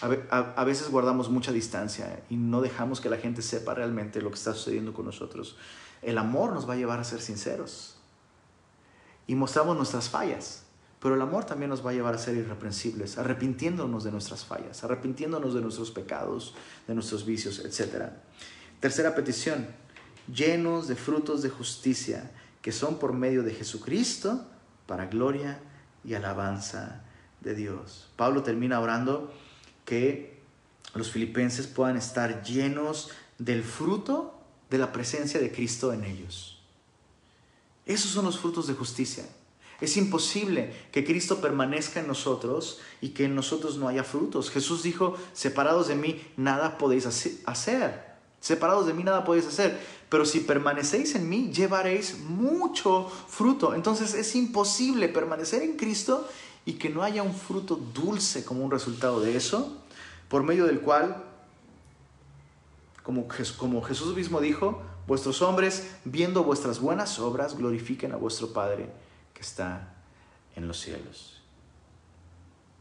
[0.00, 4.36] A, veces guardamos mucha distancia y no dejamos que la gente sepa realmente lo que
[4.36, 5.56] está sucediendo con nosotros.
[6.00, 7.96] El amor nos va a llevar a ser sinceros
[9.26, 10.62] y mostramos nuestras fallas,
[11.00, 14.84] pero el amor también nos va a llevar a ser irreprensibles, arrepintiéndonos de nuestras fallas,
[14.84, 16.54] arrepintiéndonos de nuestros pecados,
[16.86, 18.12] de nuestros vicios, etc.
[18.80, 19.66] Tercera petición,
[20.32, 22.30] llenos de frutos de justicia,
[22.62, 24.46] que son por medio de Jesucristo,
[24.86, 25.60] para gloria
[26.04, 27.02] y alabanza
[27.40, 28.08] de Dios.
[28.16, 29.32] Pablo termina orando
[29.84, 30.38] que
[30.94, 34.34] los filipenses puedan estar llenos del fruto
[34.70, 36.60] de la presencia de Cristo en ellos.
[37.86, 39.24] Esos son los frutos de justicia.
[39.80, 44.50] Es imposible que Cristo permanezca en nosotros y que en nosotros no haya frutos.
[44.50, 47.06] Jesús dijo, separados de mí, nada podéis
[47.46, 48.07] hacer.
[48.40, 49.78] Separados de mí nada podéis hacer,
[50.08, 53.74] pero si permanecéis en mí, llevaréis mucho fruto.
[53.74, 56.28] Entonces es imposible permanecer en Cristo
[56.64, 59.76] y que no haya un fruto dulce como un resultado de eso,
[60.28, 61.24] por medio del cual,
[63.02, 63.26] como,
[63.56, 68.90] como Jesús mismo dijo, vuestros hombres, viendo vuestras buenas obras, glorifiquen a vuestro Padre
[69.32, 69.94] que está
[70.54, 71.40] en los cielos.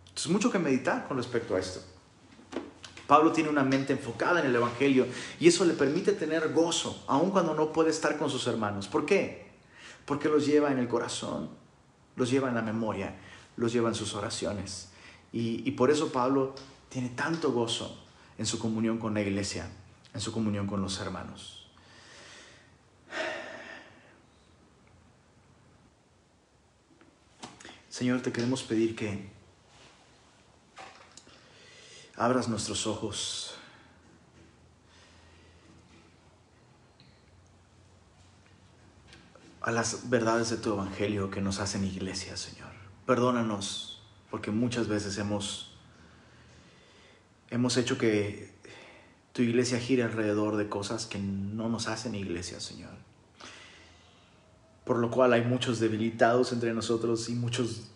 [0.10, 1.80] Entonces, mucho que meditar con respecto a esto.
[3.08, 5.08] Pablo tiene una mente enfocada en el Evangelio
[5.40, 8.88] y eso le permite tener gozo, aun cuando no puede estar con sus hermanos.
[8.90, 9.48] ¿Por qué?
[10.06, 11.50] Porque los lleva en el corazón,
[12.18, 13.16] los lleva en la memoria,
[13.56, 14.90] los lleva en sus oraciones.
[15.32, 16.56] Y, por eso Pablo
[16.90, 17.98] tiene tanto gozo
[18.38, 19.70] en su comunión con la iglesia,
[20.14, 21.70] en su comunión con los hermanos.
[27.90, 29.37] Señor, te queremos pedir que
[32.18, 33.54] abras nuestros ojos.
[39.68, 42.70] a las verdades de tu evangelio que nos hacen iglesia, Señor.
[43.06, 44.02] Perdónanos
[44.32, 45.76] porque muchas veces hemos
[47.50, 48.54] hemos hecho que
[49.34, 52.94] tu iglesia gire alrededor de cosas que no nos hacen iglesia, Señor.
[54.86, 57.90] Por lo cual hay muchos debilitados entre nosotros y muchos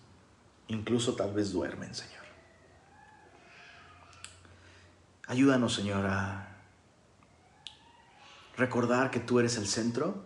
[0.68, 2.21] incluso tal vez duermen, Señor.
[5.28, 6.58] Ayúdanos, Señor, a
[8.58, 10.24] recordar que tú eres el centro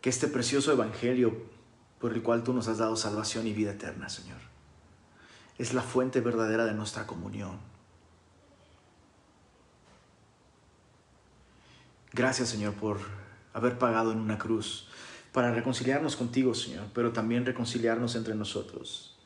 [0.00, 1.36] que este precioso Evangelio
[1.98, 4.38] por el cual tú nos has dado salvación y vida eterna, Señor,
[5.58, 7.58] es la fuente verdadera de nuestra comunión.
[12.12, 12.98] Gracias, Señor, por
[13.52, 14.88] haber pagado en una cruz
[15.32, 19.19] para reconciliarnos contigo, Señor, pero también reconciliarnos entre nosotros.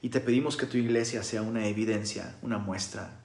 [0.00, 3.20] Y te pedimos que tu iglesia sea una evidencia, una muestra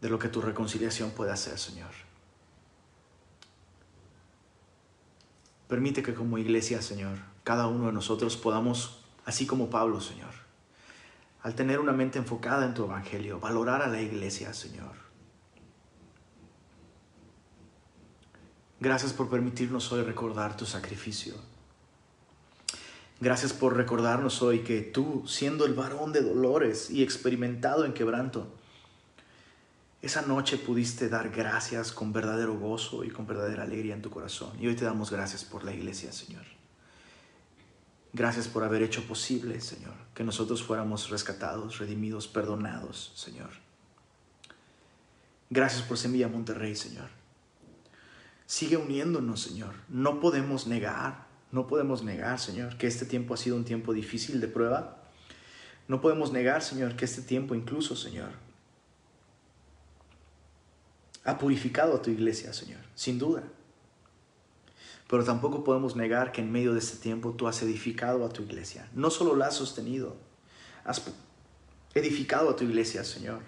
[0.00, 1.90] de lo que tu reconciliación puede hacer, Señor.
[5.68, 10.34] Permite que como iglesia, Señor, cada uno de nosotros podamos, así como Pablo, Señor,
[11.42, 14.92] al tener una mente enfocada en tu evangelio, valorar a la iglesia, Señor.
[18.80, 21.34] Gracias por permitirnos hoy recordar tu sacrificio.
[23.22, 28.52] Gracias por recordarnos hoy que tú, siendo el varón de dolores y experimentado en quebranto,
[30.00, 34.50] esa noche pudiste dar gracias con verdadero gozo y con verdadera alegría en tu corazón.
[34.58, 36.42] Y hoy te damos gracias por la iglesia, Señor.
[38.12, 43.50] Gracias por haber hecho posible, Señor, que nosotros fuéramos rescatados, redimidos, perdonados, Señor.
[45.48, 47.10] Gracias por Semilla Monterrey, Señor.
[48.46, 49.74] Sigue uniéndonos, Señor.
[49.88, 51.21] No podemos negar,
[51.52, 54.96] no podemos negar, Señor, que este tiempo ha sido un tiempo difícil de prueba.
[55.86, 58.30] No podemos negar, Señor, que este tiempo incluso, Señor,
[61.24, 63.42] ha purificado a tu iglesia, Señor, sin duda.
[65.08, 68.42] Pero tampoco podemos negar que en medio de este tiempo tú has edificado a tu
[68.42, 68.88] iglesia.
[68.94, 70.16] No solo la has sostenido,
[70.84, 71.02] has
[71.94, 73.40] edificado a tu iglesia, Señor.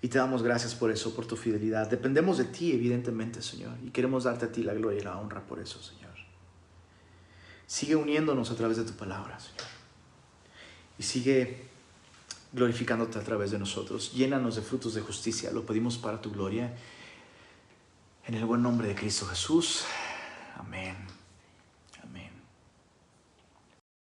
[0.00, 1.90] Y te damos gracias por eso, por tu fidelidad.
[1.90, 3.76] Dependemos de ti, evidentemente, Señor.
[3.84, 6.03] Y queremos darte a ti la gloria y la honra por eso, Señor.
[7.66, 9.68] Sigue uniéndonos a través de tu palabra, Señor.
[10.98, 11.64] Y sigue
[12.52, 14.12] glorificándote a través de nosotros.
[14.12, 15.50] Llénanos de frutos de justicia.
[15.50, 16.74] Lo pedimos para tu gloria.
[18.26, 19.84] En el buen nombre de Cristo Jesús.
[20.56, 21.13] Amén.